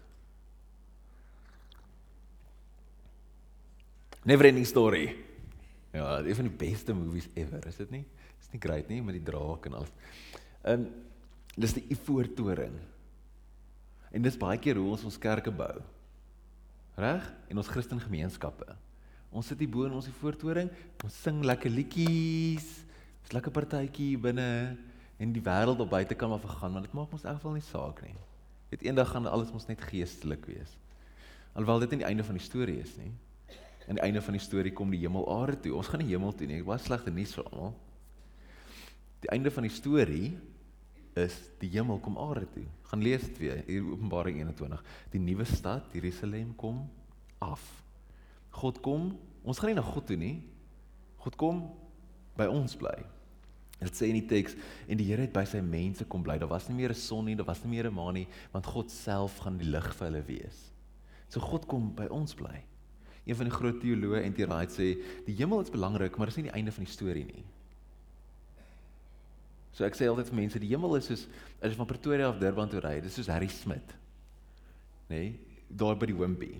Neverending 4.24 4.66
story. 4.66 5.16
Ja, 5.92 6.18
een 6.18 6.34
van 6.34 6.46
die 6.46 6.56
beste 6.56 6.94
movies 6.94 7.28
ever, 7.34 7.66
is 7.66 7.78
dit 7.80 7.90
nie? 7.90 8.04
Is 8.40 8.50
nie 8.52 8.60
great 8.60 8.88
nie 8.88 9.00
met 9.02 9.16
die 9.16 9.24
draak 9.24 9.66
en 9.66 9.78
alles. 9.80 9.94
Um, 10.64 10.88
Dis 11.58 11.74
die 11.76 11.84
Ivoortoring. 11.92 12.76
En 14.10 14.22
dis 14.22 14.38
baie 14.38 14.58
keer 14.62 14.78
hoe 14.78 14.92
ons 14.94 15.06
ons 15.06 15.18
kerke 15.20 15.52
bou. 15.54 15.72
Reg? 17.00 17.26
En 17.50 17.60
ons 17.62 17.70
Christen 17.70 18.00
gemeenskappe. 18.02 18.76
Ons 19.30 19.50
sit 19.50 19.60
hier 19.62 19.70
bo 19.70 19.86
in 19.86 19.94
ons 19.94 20.08
Ivoortoring, 20.10 20.70
ons 21.06 21.18
sing 21.22 21.38
lekker 21.46 21.70
liedjies, 21.70 22.66
ons 23.22 23.34
lekker 23.36 23.54
partytjie 23.54 24.16
binne 24.18 24.46
en 25.20 25.34
die 25.34 25.42
wêreld 25.44 25.82
op 25.84 25.92
buite 25.92 26.16
kan 26.18 26.32
maar 26.32 26.42
vergaan, 26.42 26.74
maar 26.74 26.86
dit 26.86 26.96
maak 26.96 27.12
ons 27.14 27.22
in 27.22 27.30
elk 27.30 27.38
geval 27.38 27.54
nie 27.54 27.66
saak 27.68 28.00
nie. 28.02 28.16
Dit 28.72 28.82
eendag 28.88 29.12
gaan 29.12 29.28
alles 29.30 29.52
mos 29.54 29.68
net 29.68 29.82
geestelik 29.90 30.48
wees. 30.50 30.72
Alhoewel 31.54 31.84
dit 31.84 31.94
nie 31.94 32.02
die 32.02 32.08
einde 32.10 32.26
van 32.26 32.38
die 32.38 32.46
storie 32.46 32.78
is 32.82 32.96
nie. 32.98 33.12
Aan 33.90 33.98
die 33.98 34.04
einde 34.06 34.22
van 34.22 34.36
die 34.36 34.42
storie 34.42 34.70
kom 34.70 34.92
die 34.94 35.00
hemel 35.02 35.24
aarde 35.26 35.56
toe. 35.64 35.74
Ons 35.74 35.88
gaan 35.90 36.04
die 36.04 36.12
hemel 36.12 36.30
toe 36.38 36.46
nie. 36.46 36.60
Ek 36.62 36.68
was 36.68 36.84
slegte 36.86 37.10
nuus 37.10 37.32
vir 37.34 37.48
almal. 37.50 37.72
Die 39.24 39.30
einde 39.34 39.50
van 39.50 39.66
die 39.66 39.72
storie 39.74 40.28
is 41.18 41.34
die 41.58 41.72
hemel 41.72 41.98
kom 41.98 42.14
aarde 42.22 42.46
toe. 42.54 42.68
Gaan 42.92 43.02
lees 43.02 43.26
dit 43.26 43.40
weer 43.42 43.64
hier 43.66 43.88
Openbaring 43.90 44.38
21. 44.44 44.84
Die 45.10 45.22
nuwe 45.24 45.46
stad, 45.50 45.90
Jerusalem 45.90 46.54
kom 46.60 46.84
af. 47.42 47.66
God 48.62 48.78
kom, 48.84 49.10
ons 49.42 49.58
gaan 49.58 49.74
nie 49.74 49.80
na 49.80 49.86
God 49.90 50.06
toe 50.06 50.20
nie. 50.22 50.36
God 51.26 51.40
kom 51.42 51.64
by 52.38 52.46
ons 52.46 52.78
bly. 52.78 52.94
Dit 53.80 53.98
sê 53.98 54.12
in 54.12 54.20
die 54.20 54.26
teks 54.28 54.54
en 54.86 55.02
die 55.02 55.10
Here 55.10 55.26
het 55.26 55.34
by 55.34 55.42
sy 55.50 55.64
mense 55.66 56.06
kom 56.06 56.22
bly. 56.22 56.38
Daar 56.38 56.54
was 56.54 56.68
nie 56.70 56.78
meer 56.78 56.94
'n 56.94 57.02
son 57.02 57.24
nie, 57.24 57.34
daar 57.34 57.50
was 57.50 57.64
nie 57.64 57.74
meer 57.74 57.90
'n 57.90 57.94
maan 57.94 58.14
nie, 58.14 58.28
want 58.52 58.66
God 58.66 58.90
self 58.90 59.38
gaan 59.38 59.58
die 59.58 59.66
lig 59.66 59.94
vir 59.94 60.06
hulle 60.06 60.22
wees. 60.22 60.70
So 61.28 61.40
God 61.40 61.66
kom 61.66 61.94
by 61.94 62.06
ons 62.06 62.34
bly. 62.34 62.69
Een 63.26 63.36
van 63.36 63.48
die 63.48 63.54
groot 63.54 63.80
teoloë 63.82 64.22
en 64.24 64.34
teeraad 64.34 64.72
sê 64.72 64.94
die 65.26 65.36
hemel 65.38 65.60
is 65.60 65.72
belangrik, 65.72 66.16
maar 66.16 66.30
dit 66.30 66.36
is 66.36 66.42
nie 66.42 66.48
die 66.48 66.56
einde 66.56 66.72
van 66.72 66.86
die 66.86 66.92
storie 66.92 67.24
nie. 67.28 67.44
So 69.76 69.86
ek 69.86 69.94
sê 69.96 70.08
altyd 70.10 70.30
vir 70.32 70.38
mense, 70.40 70.60
die 70.62 70.72
hemel 70.72 70.96
is 70.98 71.06
soos 71.10 71.26
as 71.60 71.70
jy 71.70 71.78
van 71.78 71.88
Pretoria 71.88 72.30
af 72.30 72.40
Durban 72.40 72.70
toe 72.72 72.82
ry, 72.82 72.98
dis 73.04 73.14
soos 73.20 73.30
Harry 73.30 73.48
Smit. 73.52 73.94
Nê? 75.10 75.20
Nee, 75.20 75.60
daar 75.70 75.98
by 75.98 76.08
die 76.10 76.16
Wimpy. 76.18 76.50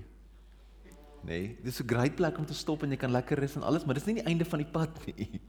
Nê? 1.25 1.27
Nee, 1.27 1.57
dis 1.65 1.81
'n 1.81 1.89
great 1.89 2.15
plek 2.17 2.39
om 2.39 2.47
te 2.47 2.55
stop 2.55 2.83
en 2.83 2.91
jy 2.91 2.97
kan 2.97 3.11
lekker 3.11 3.39
rus 3.39 3.57
en 3.57 3.63
alles, 3.63 3.85
maar 3.85 3.95
dis 3.95 4.07
nie 4.07 4.23
die 4.23 4.29
einde 4.29 4.45
van 4.45 4.59
die 4.59 4.71
pad 4.71 4.95
nie. 5.09 5.41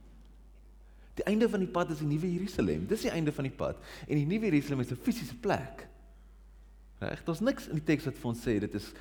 Die 1.16 1.26
einde 1.28 1.50
van 1.50 1.60
die 1.60 1.68
pad 1.68 1.92
is 1.92 2.00
die 2.00 2.08
nuwe 2.08 2.28
Jerusalem. 2.34 2.88
Dis 2.88 3.02
die 3.02 3.12
einde 3.12 3.32
van 3.32 3.44
die 3.44 3.56
pad. 3.56 3.78
En 4.08 4.16
die 4.16 4.26
nuwe 4.26 4.50
Jerusalem 4.50 4.80
is 4.80 4.92
'n 4.92 4.96
fisiese 4.96 5.36
plek. 5.36 5.88
Reg? 7.00 7.24
Daar's 7.24 7.42
niks 7.42 7.68
in 7.68 7.76
die 7.76 7.84
teks 7.84 8.06
wat 8.06 8.18
vir 8.18 8.30
ons 8.30 8.42
sê 8.42 8.60
dit 8.60 8.74
is 8.74 8.92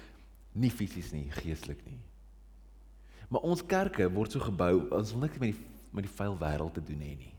nie 0.52 0.70
fisies 0.70 1.12
nie, 1.14 1.28
geestelik 1.30 1.82
nie. 1.86 1.98
Maar 3.30 3.46
ons 3.46 3.62
kerke 3.62 4.08
word 4.10 4.34
so 4.34 4.42
gebou, 4.42 4.88
ons 4.90 5.12
wil 5.14 5.26
niks 5.26 5.38
met 5.38 5.52
die 5.52 5.66
met 5.90 6.06
die 6.06 6.12
vuil 6.14 6.36
wêreld 6.38 6.76
te 6.76 6.82
doen 6.86 7.00
hê 7.02 7.16
nie. 7.18 7.32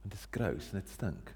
Want 0.00 0.14
dit 0.14 0.20
is 0.20 0.30
krous 0.32 0.70
en 0.72 0.80
dit 0.80 0.92
stink. 0.94 1.32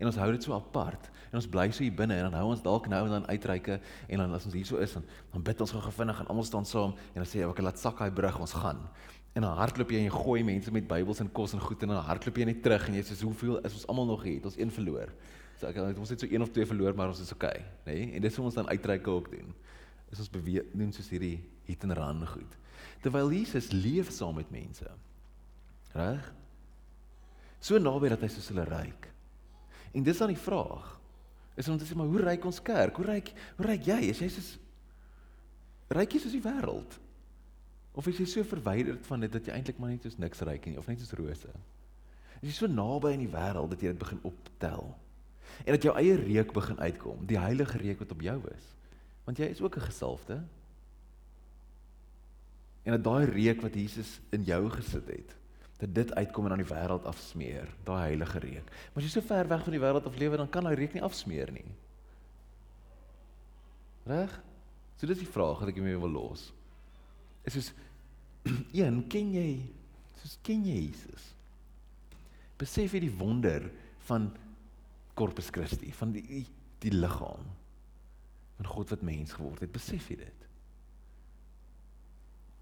En 0.00 0.08
ons 0.08 0.16
hou 0.16 0.30
dit 0.32 0.46
so 0.46 0.56
apart 0.56 1.10
en 1.28 1.36
ons 1.38 1.48
bly 1.52 1.66
so 1.68 1.84
hier 1.84 1.94
binne 1.94 2.16
en 2.16 2.30
dan 2.30 2.38
hou 2.40 2.46
ons 2.54 2.62
dalk 2.64 2.88
nou 2.88 3.02
en 3.04 3.12
dan 3.18 3.26
uitreike 3.28 3.76
en 4.08 4.22
dan 4.22 4.32
as 4.36 4.46
ons 4.48 4.56
hier 4.56 4.66
so 4.66 4.80
is 4.80 4.94
dan 4.96 5.04
dan 5.34 5.44
bid 5.44 5.60
ons 5.60 5.74
gou 5.76 5.82
gevinnig 5.84 6.22
en 6.22 6.30
almal 6.32 6.46
staan 6.48 6.64
saam 6.64 6.94
en 6.96 7.20
dan 7.20 7.28
sê 7.28 7.42
jy 7.42 7.50
ek 7.50 7.60
laat 7.66 7.82
sak 7.82 8.00
daai 8.00 8.14
brug 8.16 8.38
ons 8.40 8.54
gaan. 8.62 8.80
En 9.36 9.44
dan 9.44 9.52
hardloop 9.60 9.92
jy 9.92 10.00
en 10.00 10.08
jy 10.08 10.14
gooi 10.14 10.40
mense 10.48 10.72
met 10.74 10.88
Bybels 10.88 11.20
en 11.22 11.28
kos 11.36 11.52
en 11.54 11.60
goed 11.62 11.84
en 11.84 11.92
dan 11.92 12.00
hardloop 12.08 12.40
jy 12.40 12.48
net 12.48 12.64
terug 12.64 12.88
en 12.88 12.96
jy 12.96 13.04
sê 13.06 13.20
hoeveel 13.20 13.60
is 13.60 13.76
ons 13.76 13.86
almal 13.92 14.08
nog 14.08 14.24
hier? 14.24 14.40
Het 14.40 14.48
ons 14.50 14.58
een 14.58 14.72
verloor. 14.74 15.12
So 15.60 15.68
ek 15.68 15.76
het 15.76 16.00
ons 16.00 16.14
het 16.16 16.24
so 16.24 16.32
een 16.32 16.42
of 16.42 16.50
twee 16.56 16.66
verloor 16.66 16.96
maar 16.96 17.12
ons 17.12 17.20
is 17.20 17.36
okay, 17.36 17.60
nê? 17.84 17.92
Nee? 17.92 18.08
En 18.16 18.24
dis 18.24 18.40
hoe 18.40 18.48
ons 18.48 18.56
dan 18.56 18.72
uitreike 18.72 19.12
ook 19.12 19.28
doen. 19.36 19.52
Is 20.10 20.18
ons 20.18 20.32
beweeg 20.32 20.72
doen 20.74 20.92
soos 20.92 21.10
hierdie 21.12 21.38
hit 21.68 21.84
en 21.86 21.94
run 21.94 22.24
goed. 22.26 22.56
Terwyl 23.04 23.30
Jesus 23.32 23.70
leef 23.72 24.10
saam 24.12 24.38
met 24.40 24.50
mense. 24.50 24.86
Reg? 25.94 26.32
So 27.60 27.78
naby 27.78 28.10
dat 28.12 28.24
hy 28.24 28.30
soos 28.32 28.48
hulle 28.52 28.64
ryk. 28.68 29.10
En 29.92 30.06
dis 30.06 30.18
dan 30.18 30.32
die 30.32 30.40
vraag. 30.40 30.96
Is 31.58 31.68
om 31.68 31.78
te 31.78 31.86
sê 31.86 31.96
maar 31.98 32.08
hoe 32.10 32.22
ryk 32.24 32.46
ons 32.48 32.62
kerk? 32.64 32.96
Hoe 32.96 33.06
ryk 33.06 33.32
hoe 33.58 33.66
ryk 33.66 33.86
jy? 33.90 34.00
Is 34.12 34.22
jy 34.22 34.30
soos 34.32 34.50
ryk 35.90 36.14
jy 36.14 36.22
soos 36.22 36.36
die 36.36 36.44
wêreld? 36.44 36.96
Of 37.98 38.06
is 38.06 38.20
jy 38.22 38.26
so 38.30 38.46
verwyderd 38.46 39.06
van 39.08 39.26
dit 39.26 39.32
dat 39.34 39.48
jy 39.48 39.56
eintlik 39.56 39.80
maar 39.82 39.92
net 39.92 40.06
soos 40.06 40.18
niks 40.22 40.42
ryk 40.46 40.70
nie 40.70 40.78
of 40.80 40.88
net 40.88 41.02
soos 41.02 41.16
rose? 41.18 41.52
Is 42.40 42.52
jy 42.52 42.56
so 42.56 42.70
naby 42.70 43.12
aan 43.12 43.24
die 43.24 43.32
wêreld 43.32 43.74
dat 43.74 43.82
jy 43.82 43.92
dit 43.92 44.00
begin 44.00 44.22
optel? 44.30 44.92
En 45.66 45.74
dat 45.74 45.84
jou 45.84 45.92
eie 45.98 46.14
reuk 46.16 46.54
begin 46.56 46.78
uitkom, 46.78 47.24
die 47.28 47.40
heilige 47.40 47.80
reuk 47.82 48.04
wat 48.04 48.14
op 48.14 48.22
jou 48.24 48.38
is. 48.54 48.68
Want 49.24 49.38
jy 49.38 49.50
is 49.52 49.60
ook 49.60 49.76
'n 49.76 49.88
gesalfde. 49.90 50.42
En 52.82 52.92
dat 52.92 53.04
daai 53.04 53.26
reuk 53.26 53.60
wat 53.60 53.74
Jesus 53.74 54.20
in 54.30 54.42
jou 54.42 54.70
gesit 54.70 55.06
het, 55.06 55.36
dat 55.78 55.94
dit 55.94 56.14
uitkom 56.14 56.44
en 56.44 56.52
aan 56.52 56.62
die 56.64 56.74
wêreld 56.74 57.04
afsmeer, 57.04 57.68
daai 57.84 58.00
heilige 58.00 58.38
reuk. 58.38 58.64
Maar 58.64 59.02
as 59.02 59.02
jy 59.02 59.20
so 59.20 59.20
ver 59.20 59.48
weg 59.48 59.62
van 59.62 59.72
die 59.72 59.80
wêreld 59.80 60.06
af 60.06 60.16
lewe, 60.16 60.36
dan 60.36 60.48
kan 60.48 60.64
daai 60.64 60.74
reuk 60.74 60.92
nie 60.92 61.02
afsmeer 61.02 61.52
nie. 61.52 61.68
Reg? 64.04 64.40
So 64.96 65.06
dis 65.06 65.18
die 65.18 65.32
vraag 65.32 65.60
wat 65.62 65.68
ek 65.68 65.76
mee 65.76 65.98
wil 65.98 66.12
los. 66.12 66.52
Is 67.44 67.52
soos 67.52 67.72
een, 68.82 69.06
ken 69.08 69.32
jy 69.32 69.60
soos 70.20 70.38
ken 70.42 70.64
jy 70.64 70.76
Jesus? 70.88 71.30
Besef 72.60 72.92
jy 72.92 73.00
die 73.00 73.16
wonder 73.16 73.70
van 74.08 74.28
Corpus 75.14 75.48
Christi, 75.52 75.92
van 75.92 76.12
die 76.12 76.24
die, 76.26 76.44
die 76.80 76.92
liggaam 76.92 77.59
van 78.60 78.68
God 78.68 78.92
wat 78.92 79.02
mens 79.02 79.32
geword 79.32 79.64
het? 79.64 79.72
Besef 79.72 80.10
jy 80.12 80.18
dit? 80.20 80.46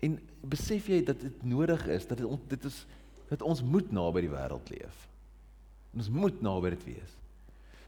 En 0.07 0.15
besef 0.47 0.87
jy 0.87 1.03
dat 1.03 1.21
dit 1.21 1.43
nodig 1.43 1.87
is 1.91 2.07
dat 2.07 2.21
dit 2.23 2.49
dit 2.55 2.65
is 2.71 2.85
dat 3.29 3.43
ons 3.43 3.61
moet 3.67 3.91
naby 3.93 4.23
die 4.25 4.33
wêreld 4.33 4.71
leef. 4.71 5.05
En 5.93 6.05
ons 6.05 6.11
moet 6.15 6.43
naby 6.45 6.71
dit 6.77 6.85
wees. 6.95 7.17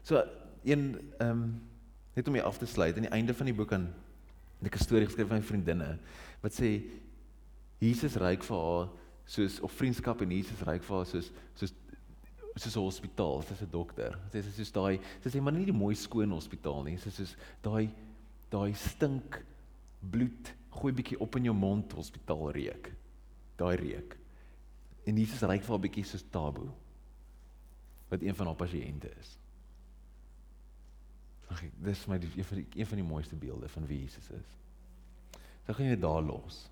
So 0.03 0.19
een 0.67 0.99
ehm 1.17 1.29
um, 1.29 1.61
net 2.11 2.27
om 2.27 2.35
jy 2.35 2.43
af 2.43 2.57
te 2.59 2.67
sluit 2.67 2.97
aan 2.99 3.07
die 3.07 3.15
einde 3.15 3.33
van 3.33 3.47
die 3.47 3.55
boek 3.55 3.71
aan 3.71 3.87
'n 4.59 4.77
storie 4.77 5.07
geskryf 5.07 5.27
van 5.27 5.39
my 5.39 5.43
vriendinne 5.43 5.97
wat 6.41 6.53
sê 6.53 6.83
Jesus 7.79 8.15
ryk 8.19 8.43
vir 8.43 8.57
haar 8.57 8.89
soos 9.25 9.59
of 9.59 9.71
vriendskap 9.71 10.21
en 10.21 10.31
Jesus 10.31 10.59
ryk 10.67 10.83
vir 10.83 10.95
haar 10.97 11.05
soos 11.05 11.31
soos 11.55 11.73
soos 12.55 12.75
'n 12.75 12.79
hospitaal, 12.79 13.41
soos 13.41 13.61
'n 13.61 13.69
dokter. 13.71 14.17
Dit 14.31 14.45
is 14.45 14.55
soos 14.55 14.71
daai 14.71 14.99
sy 15.21 15.29
sê 15.29 15.41
maar 15.41 15.53
nie 15.53 15.65
die 15.65 15.73
mooi 15.73 15.95
skoon 15.95 16.31
hospitaal 16.31 16.83
nie, 16.83 16.97
soos 16.97 17.15
soos 17.15 17.35
daai 17.61 17.89
daai 18.49 18.73
stink 18.73 19.43
bloed 20.01 20.53
gooi 20.71 20.93
bietjie 20.93 21.19
op 21.19 21.35
in 21.35 21.43
jou 21.43 21.55
mond 21.55 21.93
hospitaal 21.93 22.51
reuk. 22.51 22.91
Daai 23.57 23.75
reuk. 23.75 24.17
En 25.05 25.17
Jesus 25.17 25.41
ryk 25.41 25.63
vir 25.63 25.75
'n 25.75 25.81
bietjie 25.81 26.03
soos 26.05 26.23
Tabu 26.29 26.69
wat 28.09 28.21
een 28.21 28.35
van 28.35 28.45
haar 28.47 28.55
pasiënte 28.55 29.09
is. 29.19 29.37
Ag, 31.47 31.63
dis 31.83 32.07
my 32.07 32.15
een 32.15 32.43
van 32.43 32.57
die 32.57 32.67
een 32.75 32.85
van 32.85 32.97
die 32.97 33.07
mooiste 33.07 33.35
beelde 33.35 33.69
van 33.69 33.85
wie 33.85 34.01
Jesus 34.01 34.29
is. 34.29 34.57
Dan 35.65 35.75
gaan 35.75 35.85
jy 35.85 35.99
daar 35.99 36.21
los. 36.21 36.69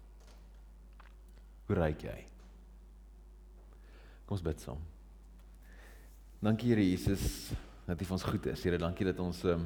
Hoe 1.65 1.75
ryk 1.75 2.01
jy? 2.01 2.25
Kom 4.25 4.37
ons 4.37 4.41
bid 4.41 4.61
saam. 4.61 4.98
Dankie 6.39 6.71
Here 6.71 6.83
Jesus 6.85 7.51
dat 7.87 7.99
U 7.99 8.05
vir 8.05 8.15
ons 8.15 8.27
goed 8.27 8.45
is. 8.51 8.63
Here, 8.63 8.77
dankie 8.79 9.07
dat 9.07 9.19
ons 9.19 9.41
um, 9.49 9.65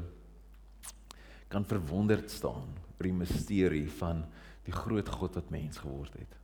kan 1.52 1.66
verwonderd 1.68 2.32
staan 2.32 2.72
oor 2.96 3.10
die 3.10 3.14
misterie 3.14 3.90
van 4.00 4.24
die 4.64 4.74
groot 4.74 5.10
God 5.12 5.36
wat 5.42 5.52
mens 5.54 5.82
geword 5.84 6.16
het 6.18 6.40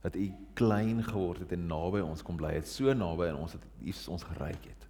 dat 0.00 0.16
u 0.16 0.32
klein 0.52 1.04
geword 1.04 1.38
het 1.44 1.52
en 1.52 1.66
naby 1.68 2.00
ons 2.00 2.22
kom 2.24 2.38
bly 2.40 2.54
het, 2.56 2.68
so 2.68 2.92
naby 2.96 3.28
aan 3.28 3.42
ons 3.42 3.56
dat 3.56 3.64
u 3.84 3.92
ons 4.12 4.24
geryk 4.32 4.64
het. 4.64 4.86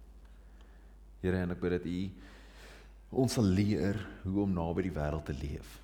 Here, 1.21 1.43
en 1.43 1.51
ek 1.53 1.59
bid 1.61 1.75
dat 1.75 1.87
u 1.87 1.99
ons 3.21 3.35
sal 3.35 3.49
leer 3.59 3.99
hoe 4.23 4.45
om 4.45 4.53
naby 4.55 4.87
die 4.87 4.95
wêreld 4.95 5.27
te 5.27 5.35
leef. 5.35 5.79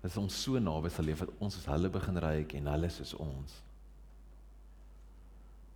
Dat 0.00 0.16
ons 0.16 0.40
so 0.44 0.60
naby 0.62 0.90
sal 0.92 1.04
leef 1.04 1.20
dat 1.26 1.34
ons 1.44 1.58
as 1.60 1.68
hulle 1.68 1.92
begin 1.92 2.20
ryk 2.24 2.56
en 2.56 2.72
hulle 2.72 2.90
soos 2.94 3.12
ons. 3.20 3.58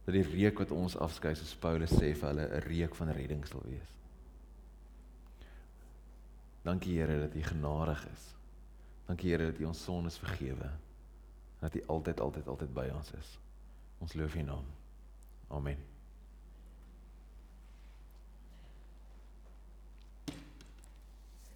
Dat 0.05 0.15
die 0.15 0.27
reuk 0.27 0.59
wat 0.59 0.71
ons 0.75 0.97
afskei 0.97 1.35
soos 1.35 1.55
Paulus 1.55 1.93
sê 1.95 2.13
vir 2.15 2.29
hulle 2.29 2.47
'n 2.49 2.65
reuk 2.67 2.95
van 2.95 3.13
redding 3.13 3.47
sal 3.47 3.63
wees. 3.65 3.91
Dankie 6.63 6.99
Here 6.99 7.19
dat 7.19 7.35
U 7.35 7.43
genadig 7.43 8.07
is. 8.13 8.35
Dankie 9.07 9.31
Here 9.31 9.51
dat 9.51 9.61
U 9.61 9.65
ons 9.65 9.83
sondes 9.83 10.19
vergewe 10.19 10.71
dat 11.61 11.73
hy 11.73 11.83
altyd 11.87 12.21
altyd 12.21 12.47
altyd 12.47 12.75
by 12.75 12.89
ons 12.91 13.13
is. 13.13 13.39
Ons 13.99 14.15
loof 14.15 14.35
U 14.35 14.43
naam. 14.43 14.67
Amen. 15.49 15.92